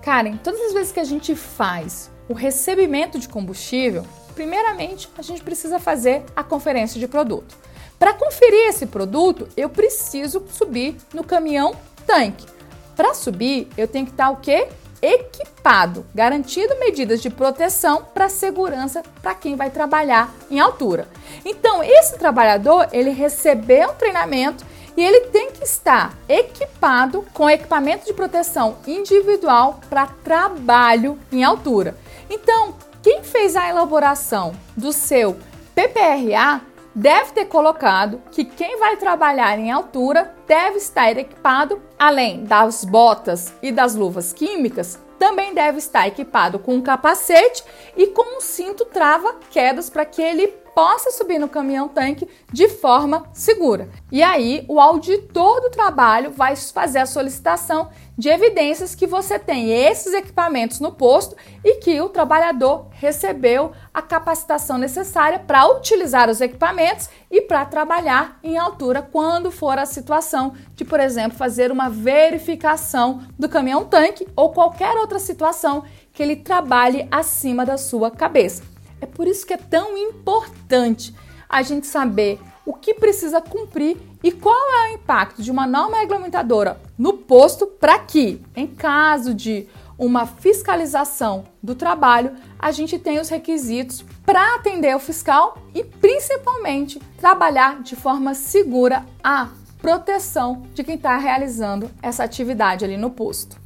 Karen, 0.02 0.36
todas 0.36 0.60
as 0.60 0.74
vezes 0.74 0.91
que 0.91 1.00
a 1.00 1.06
gente 1.06 1.34
faz 1.36 2.12
o 2.28 2.34
recebimento 2.34 3.18
de 3.18 3.30
combustível, 3.30 4.06
primeiramente 4.36 5.10
a 5.18 5.22
gente 5.22 5.41
precisa 5.41 5.80
fazer 5.80 6.26
a 6.36 6.44
conferência 6.44 7.00
de 7.00 7.08
produto. 7.08 7.56
Para 7.98 8.13
conferir 8.13 8.68
esse 8.68 8.86
produto, 8.86 9.48
eu 9.56 9.70
preciso 9.70 10.44
subir 10.50 10.98
no 11.13 11.23
caminhão 11.23 11.73
tanque. 12.06 12.46
Para 12.94 13.13
subir, 13.13 13.69
eu 13.77 13.88
tenho 13.88 14.06
que 14.06 14.12
estar 14.12 14.29
o 14.32 14.36
quê? 14.36 14.67
Equipado, 15.13 16.06
garantindo 16.13 16.79
medidas 16.79 17.21
de 17.21 17.29
proteção 17.29 18.06
para 18.13 18.29
segurança 18.29 19.03
para 19.21 19.35
quem 19.35 19.56
vai 19.56 19.69
trabalhar 19.69 20.33
em 20.49 20.60
altura. 20.60 21.08
Então, 21.43 21.83
esse 21.83 22.17
trabalhador, 22.17 22.87
ele 22.91 23.12
recebeu 23.12 23.91
um 23.91 23.95
treinamento 23.95 24.65
e 24.97 25.03
ele 25.03 25.27
tem 25.27 25.51
que 25.51 25.63
estar 25.63 26.17
equipado 26.27 27.25
com 27.33 27.49
equipamento 27.49 28.06
de 28.06 28.13
proteção 28.13 28.77
individual 28.87 29.79
para 29.89 30.08
trabalho 30.08 31.19
em 31.31 31.43
altura. 31.43 31.95
Então, 32.29 32.75
quem 33.03 33.23
fez 33.23 33.56
a 33.56 33.69
elaboração 33.69 34.56
do 34.75 34.91
seu 34.91 35.37
PPRA 35.75 36.62
deve 36.96 37.33
ter 37.33 37.46
colocado 37.46 38.21
que 38.31 38.46
quem 38.46 38.79
vai 38.79 38.96
trabalhar 38.96 39.60
em 39.60 39.71
altura 39.71 40.33
deve 40.48 40.77
estar 40.77 41.17
equipado, 41.17 41.81
além 42.00 42.46
das 42.46 42.85
botas 42.85 43.54
e 43.62 43.71
das 43.71 43.96
luvas 43.96 44.31
químicas, 44.31 45.00
também 45.19 45.54
deve 45.54 45.77
estar 45.79 46.08
equipado 46.08 46.60
com 46.60 46.75
um 46.75 46.81
capacete 46.81 47.63
e 47.98 48.08
com 48.08 48.37
um 48.37 48.41
cinto 48.41 48.85
trava-quedas 48.85 49.89
para 49.89 50.06
que 50.06 50.21
ele 50.21 50.48
possa 50.75 51.10
subir 51.10 51.39
no 51.39 51.48
caminhão 51.48 51.87
tanque 51.87 52.27
de 52.52 52.67
forma 52.67 53.23
segura. 53.33 53.89
E 54.12 54.21
aí, 54.21 54.65
o 54.67 54.79
auditor 54.79 55.62
do 55.62 55.69
trabalho 55.69 56.31
vai 56.31 56.56
fazer 56.58 57.00
a 57.00 57.06
solicitação 57.06 57.89
de 58.18 58.30
evidências 58.30 58.96
que 58.96 59.06
você 59.06 59.38
tem 59.38 59.72
esses 59.72 60.13
equipamentos 60.13 60.80
no 60.80 60.92
posto 60.92 61.36
e 61.63 61.76
que 61.76 62.00
o 62.00 62.10
trabalhador 62.10 62.88
recebeu 62.92 63.72
a 63.94 64.02
capacitação 64.02 64.78
necessária 64.78 65.40
para 65.40 65.68
utilizar 65.68 66.30
os 66.30 66.40
equipamentos 66.40 67.10
e 67.30 67.42
para 67.42 67.66
trabalhar 67.66 68.40
em 68.44 68.58
altura 68.58 69.02
quando 69.02 69.52
for 69.52 69.78
a 69.78 69.86
situação 69.86 70.54
de, 70.76 70.86
por 70.86 71.00
exemplo, 71.00 71.38
fazer 71.38 71.72
uma 71.72 71.90
verificação 71.90 73.24
do 73.38 73.50
caminhão 73.50 73.86
tanque 73.86 74.28
ou 74.36 74.52
qualquer 74.52 74.96
outra 74.98 75.20
situação 75.20 75.84
que 76.13 76.24
ele 76.24 76.38
trabalhe 76.38 77.08
acima 77.12 77.66
da 77.66 77.78
sua 77.78 78.10
cabeça. 78.10 78.63
É 79.02 79.06
por 79.06 79.28
isso 79.28 79.46
que 79.46 79.54
é 79.54 79.58
tão 79.58 79.98
importante 79.98 81.13
a 81.50 81.62
gente 81.62 81.86
saber 81.86 82.40
o 82.66 82.74
que 82.74 82.94
precisa 82.94 83.42
cumprir 83.42 83.98
e 84.24 84.32
qual 84.32 84.56
é 84.56 84.92
o 84.92 84.96
impacto 84.96 85.42
de 85.42 85.52
uma 85.52 85.68
norma 85.68 85.98
regulamentadora 85.98 86.82
no 86.98 87.13
posto 87.13 87.68
para 87.68 88.00
que, 88.00 88.42
em 88.56 88.68
caso 88.68 89.34
de 89.34 89.68
uma 89.98 90.26
fiscalização 90.26 91.46
do 91.62 91.76
trabalho, 91.76 92.32
a 92.60 92.72
gente 92.72 93.00
tenha 93.00 93.22
os 93.22 93.30
requisitos 93.30 94.04
para 94.26 94.56
atender 94.56 94.96
o 94.96 95.00
fiscal 95.00 95.58
e 95.74 95.84
principalmente 95.84 97.00
trabalhar 97.18 97.82
de 97.82 97.96
forma 97.96 98.34
segura 98.34 99.06
a 99.24 99.50
proteção 99.82 100.63
de 100.74 100.84
quem 100.84 100.96
está 100.96 101.18
realizando 101.18 101.90
essa 102.02 102.24
atividade 102.24 102.84
ali 102.84 102.98
no 102.98 103.12
posto. 103.12 103.58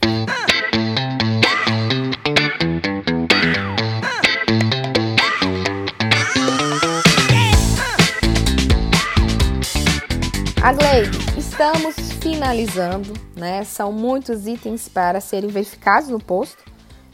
Agleide, 10.69 11.17
estamos 11.35 11.95
finalizando, 12.21 13.11
né? 13.35 13.63
São 13.63 13.91
muitos 13.91 14.45
itens 14.45 14.87
para 14.87 15.19
serem 15.19 15.49
verificados 15.49 16.09
no 16.09 16.19
posto. 16.19 16.63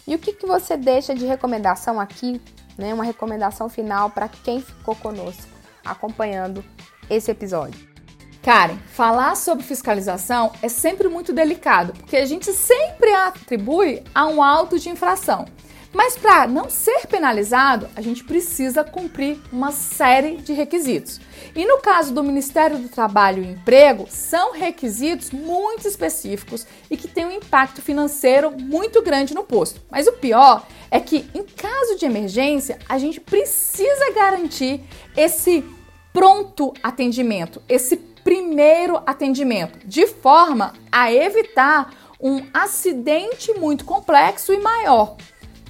E 0.05 0.13
o 0.13 0.19
que, 0.19 0.33
que 0.33 0.45
você 0.45 0.75
deixa 0.75 1.15
de 1.15 1.25
recomendação 1.25 1.97
aqui, 1.97 2.41
né? 2.77 2.93
Uma 2.93 3.05
recomendação 3.05 3.69
final 3.69 4.09
para 4.09 4.27
quem 4.27 4.59
ficou 4.59 4.93
conosco 4.93 5.47
acompanhando 5.85 6.65
esse 7.09 7.31
episódio. 7.31 7.79
Karen, 8.43 8.75
falar 8.87 9.37
sobre 9.37 9.63
fiscalização 9.63 10.51
é 10.61 10.67
sempre 10.67 11.07
muito 11.07 11.31
delicado, 11.31 11.93
porque 11.93 12.17
a 12.17 12.25
gente 12.25 12.51
sempre 12.51 13.13
atribui 13.13 14.03
a 14.13 14.27
um 14.27 14.43
auto 14.43 14.77
de 14.77 14.89
infração. 14.89 15.45
Mas 15.95 16.17
para 16.17 16.45
não 16.45 16.69
ser 16.69 17.07
penalizado, 17.07 17.87
a 17.95 18.01
gente 18.01 18.21
precisa 18.21 18.83
cumprir 18.83 19.39
uma 19.49 19.71
série 19.71 20.35
de 20.35 20.51
requisitos. 20.51 21.21
E 21.55 21.65
no 21.65 21.77
caso 21.77 22.13
do 22.13 22.21
Ministério 22.21 22.77
do 22.77 22.89
Trabalho 22.89 23.41
e 23.41 23.47
Emprego, 23.47 24.05
são 24.09 24.51
requisitos 24.51 25.31
muito 25.31 25.87
específicos 25.87 26.67
e 26.91 26.97
que 26.97 27.07
têm 27.07 27.25
um 27.25 27.31
impacto 27.31 27.81
financeiro 27.81 28.51
muito 28.51 29.01
grande 29.01 29.33
no 29.33 29.45
posto. 29.45 29.79
Mas 29.89 30.05
o 30.05 30.11
pior 30.11 30.67
é 30.91 30.99
que, 30.99 31.29
em 31.33 31.43
caso 31.43 31.97
de 31.97 32.05
emergência, 32.05 32.77
a 32.89 32.97
gente 32.97 33.21
precisa 33.21 34.11
garantir 34.13 34.81
esse 35.15 35.63
pronto 36.11 36.73
atendimento, 36.83 37.61
esse 37.69 37.95
primeiro 37.95 39.01
atendimento, 39.05 39.79
de 39.87 40.07
forma 40.07 40.73
a 40.91 41.13
evitar 41.13 41.93
um 42.19 42.41
acidente 42.53 43.53
muito 43.53 43.85
complexo 43.85 44.51
e 44.51 44.59
maior. 44.59 45.15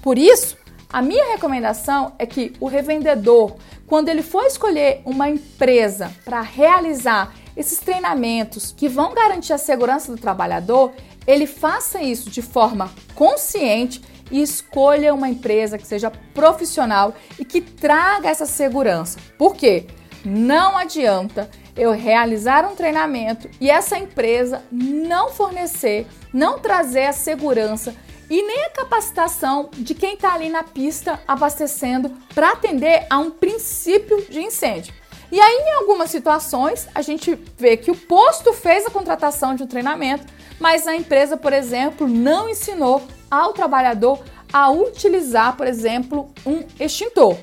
Por 0.05 0.19
isso, 0.19 0.55
a 0.87 1.01
minha 1.01 1.31
recomendação 1.31 2.13
é 2.19 2.27
que 2.27 2.53
o 2.59 2.67
revendedor, 2.67 3.55
quando 3.87 4.07
ele 4.07 4.21
for 4.21 4.45
escolher 4.45 5.01
uma 5.03 5.27
empresa 5.27 6.13
para 6.23 6.41
realizar 6.41 7.33
esses 7.57 7.79
treinamentos 7.79 8.71
que 8.71 8.87
vão 8.87 9.15
garantir 9.15 9.51
a 9.51 9.57
segurança 9.57 10.11
do 10.11 10.21
trabalhador, 10.21 10.93
ele 11.25 11.47
faça 11.47 12.03
isso 12.03 12.29
de 12.29 12.43
forma 12.43 12.91
consciente 13.15 13.99
e 14.29 14.43
escolha 14.43 15.11
uma 15.11 15.27
empresa 15.27 15.75
que 15.75 15.87
seja 15.87 16.11
profissional 16.35 17.15
e 17.39 17.43
que 17.43 17.59
traga 17.59 18.29
essa 18.29 18.45
segurança. 18.45 19.17
Por 19.39 19.55
quê? 19.55 19.87
Não 20.23 20.77
adianta 20.77 21.49
eu 21.75 21.91
realizar 21.91 22.63
um 22.63 22.75
treinamento 22.75 23.49
e 23.59 23.71
essa 23.71 23.97
empresa 23.97 24.61
não 24.71 25.29
fornecer, 25.29 26.05
não 26.31 26.59
trazer 26.59 27.07
a 27.07 27.11
segurança 27.11 27.95
e 28.29 28.41
nem 28.41 28.65
a 28.65 28.69
capacitação 28.69 29.69
de 29.73 29.93
quem 29.93 30.15
está 30.15 30.33
ali 30.33 30.49
na 30.49 30.63
pista 30.63 31.19
abastecendo 31.27 32.09
para 32.33 32.51
atender 32.51 33.05
a 33.09 33.19
um 33.19 33.31
princípio 33.31 34.25
de 34.29 34.41
incêndio. 34.41 34.93
E 35.31 35.39
aí, 35.39 35.63
em 35.67 35.73
algumas 35.73 36.11
situações, 36.11 36.87
a 36.93 37.01
gente 37.01 37.37
vê 37.57 37.75
que 37.75 37.91
o 37.91 37.95
posto 37.95 38.53
fez 38.53 38.85
a 38.85 38.91
contratação 38.91 39.55
de 39.55 39.63
um 39.63 39.67
treinamento, 39.67 40.25
mas 40.59 40.87
a 40.87 40.95
empresa, 40.95 41.35
por 41.35 41.51
exemplo, 41.51 42.07
não 42.07 42.47
ensinou 42.47 43.01
ao 43.29 43.51
trabalhador 43.51 44.23
a 44.53 44.69
utilizar, 44.69 45.57
por 45.57 45.67
exemplo, 45.67 46.31
um 46.45 46.63
extintor. 46.79 47.37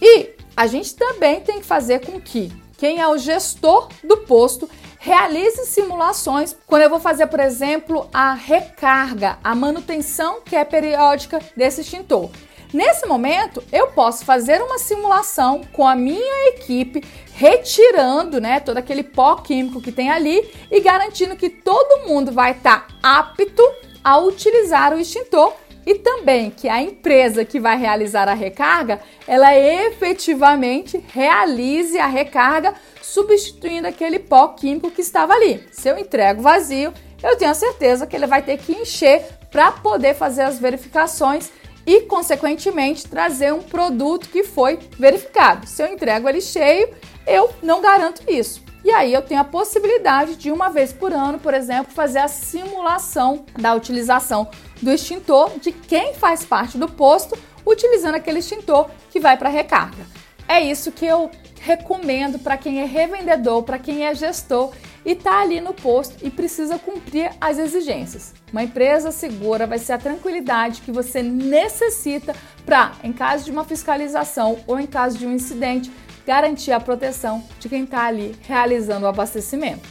E 0.00 0.30
a 0.56 0.66
gente 0.66 0.94
também 0.94 1.40
tem 1.40 1.58
que 1.58 1.66
fazer 1.66 2.04
com 2.06 2.20
que 2.20 2.52
quem 2.78 3.00
é 3.00 3.08
o 3.08 3.18
gestor 3.18 3.88
do 4.04 4.18
posto 4.18 4.68
Realize 5.06 5.66
simulações 5.66 6.56
quando 6.66 6.82
eu 6.82 6.90
vou 6.90 6.98
fazer, 6.98 7.28
por 7.28 7.38
exemplo, 7.38 8.10
a 8.12 8.34
recarga, 8.34 9.38
a 9.44 9.54
manutenção 9.54 10.40
que 10.44 10.56
é 10.56 10.64
periódica 10.64 11.40
desse 11.56 11.82
extintor. 11.82 12.28
Nesse 12.74 13.06
momento, 13.06 13.62
eu 13.70 13.86
posso 13.92 14.24
fazer 14.24 14.60
uma 14.60 14.80
simulação 14.80 15.60
com 15.72 15.86
a 15.86 15.94
minha 15.94 16.48
equipe, 16.48 17.04
retirando 17.32 18.40
né, 18.40 18.58
todo 18.58 18.78
aquele 18.78 19.04
pó 19.04 19.36
químico 19.36 19.80
que 19.80 19.92
tem 19.92 20.10
ali 20.10 20.52
e 20.72 20.80
garantindo 20.80 21.36
que 21.36 21.50
todo 21.50 22.08
mundo 22.08 22.32
vai 22.32 22.50
estar 22.50 22.88
tá 22.88 23.20
apto 23.20 23.62
a 24.02 24.18
utilizar 24.18 24.92
o 24.92 24.98
extintor 24.98 25.54
e 25.86 25.94
também 25.94 26.50
que 26.50 26.68
a 26.68 26.82
empresa 26.82 27.44
que 27.44 27.60
vai 27.60 27.78
realizar 27.78 28.28
a 28.28 28.34
recarga, 28.34 29.00
ela 29.26 29.56
efetivamente 29.56 31.02
realize 31.14 31.96
a 31.96 32.08
recarga 32.08 32.74
substituindo 33.00 33.86
aquele 33.86 34.18
pó 34.18 34.48
químico 34.48 34.90
que 34.90 35.00
estava 35.00 35.32
ali. 35.32 35.62
Se 35.70 35.88
eu 35.88 35.96
entrego 35.96 36.42
vazio, 36.42 36.92
eu 37.22 37.36
tenho 37.36 37.52
a 37.52 37.54
certeza 37.54 38.06
que 38.06 38.16
ele 38.16 38.26
vai 38.26 38.42
ter 38.42 38.58
que 38.58 38.72
encher 38.72 39.24
para 39.50 39.70
poder 39.70 40.14
fazer 40.14 40.42
as 40.42 40.58
verificações 40.58 41.50
e, 41.86 42.00
consequentemente, 42.02 43.06
trazer 43.06 43.54
um 43.54 43.62
produto 43.62 44.28
que 44.28 44.42
foi 44.42 44.80
verificado. 44.98 45.68
Se 45.68 45.82
eu 45.82 45.86
entrego 45.86 46.28
ele 46.28 46.40
cheio, 46.40 46.90
eu 47.26 47.48
não 47.62 47.80
garanto 47.80 48.22
isso. 48.28 48.65
E 48.86 48.90
aí 48.92 49.12
eu 49.12 49.20
tenho 49.20 49.40
a 49.40 49.44
possibilidade 49.44 50.36
de 50.36 50.52
uma 50.52 50.68
vez 50.68 50.92
por 50.92 51.12
ano, 51.12 51.40
por 51.40 51.52
exemplo, 51.52 51.92
fazer 51.92 52.20
a 52.20 52.28
simulação 52.28 53.44
da 53.58 53.74
utilização 53.74 54.48
do 54.80 54.92
extintor 54.92 55.58
de 55.58 55.72
quem 55.72 56.14
faz 56.14 56.44
parte 56.44 56.78
do 56.78 56.88
posto 56.88 57.36
utilizando 57.66 58.14
aquele 58.14 58.38
extintor 58.38 58.88
que 59.10 59.18
vai 59.18 59.36
para 59.36 59.48
recarga. 59.48 60.06
É 60.46 60.60
isso 60.60 60.92
que 60.92 61.04
eu 61.04 61.28
recomendo 61.62 62.38
para 62.38 62.56
quem 62.56 62.80
é 62.80 62.84
revendedor, 62.84 63.64
para 63.64 63.76
quem 63.76 64.06
é 64.06 64.14
gestor 64.14 64.72
e 65.04 65.12
está 65.12 65.40
ali 65.40 65.60
no 65.60 65.74
posto 65.74 66.24
e 66.24 66.30
precisa 66.30 66.78
cumprir 66.78 67.32
as 67.40 67.58
exigências. 67.58 68.34
Uma 68.52 68.62
empresa 68.62 69.10
segura 69.10 69.66
vai 69.66 69.80
ser 69.80 69.94
a 69.94 69.98
tranquilidade 69.98 70.82
que 70.82 70.92
você 70.92 71.24
necessita 71.24 72.36
para, 72.64 72.92
em 73.02 73.12
caso 73.12 73.46
de 73.46 73.50
uma 73.50 73.64
fiscalização 73.64 74.60
ou 74.64 74.78
em 74.78 74.86
caso 74.86 75.18
de 75.18 75.26
um 75.26 75.32
incidente, 75.32 75.90
garantir 76.26 76.72
a 76.72 76.80
proteção 76.80 77.42
de 77.60 77.68
quem 77.68 77.84
está 77.84 78.04
ali 78.04 78.36
realizando 78.42 79.06
o 79.06 79.08
abastecimento. 79.08 79.88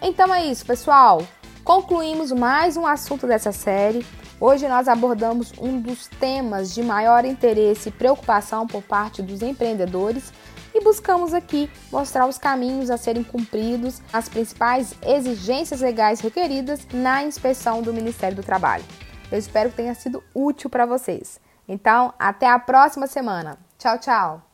Então 0.00 0.32
é 0.32 0.46
isso, 0.46 0.64
pessoal. 0.64 1.26
Concluímos 1.64 2.30
mais 2.30 2.76
um 2.76 2.86
assunto 2.86 3.26
dessa 3.26 3.50
série. 3.50 4.06
Hoje 4.40 4.68
nós 4.68 4.88
abordamos 4.88 5.52
um 5.58 5.80
dos 5.80 6.06
temas 6.06 6.74
de 6.74 6.82
maior 6.82 7.24
interesse 7.24 7.88
e 7.88 7.92
preocupação 7.92 8.66
por 8.66 8.82
parte 8.82 9.22
dos 9.22 9.42
empreendedores 9.42 10.32
e 10.74 10.80
buscamos 10.82 11.32
aqui 11.32 11.70
mostrar 11.90 12.26
os 12.26 12.36
caminhos 12.36 12.90
a 12.90 12.96
serem 12.96 13.22
cumpridos, 13.22 14.02
as 14.12 14.28
principais 14.28 14.94
exigências 15.06 15.80
legais 15.80 16.20
requeridas 16.20 16.86
na 16.92 17.22
inspeção 17.22 17.80
do 17.80 17.94
Ministério 17.94 18.36
do 18.36 18.42
Trabalho. 18.42 18.84
Eu 19.30 19.38
espero 19.38 19.70
que 19.70 19.76
tenha 19.76 19.94
sido 19.94 20.22
útil 20.34 20.68
para 20.68 20.84
vocês. 20.84 21.40
Então, 21.66 22.12
até 22.18 22.46
a 22.46 22.58
próxima 22.58 23.06
semana. 23.06 23.58
Tchau, 23.78 23.98
tchau! 23.98 24.53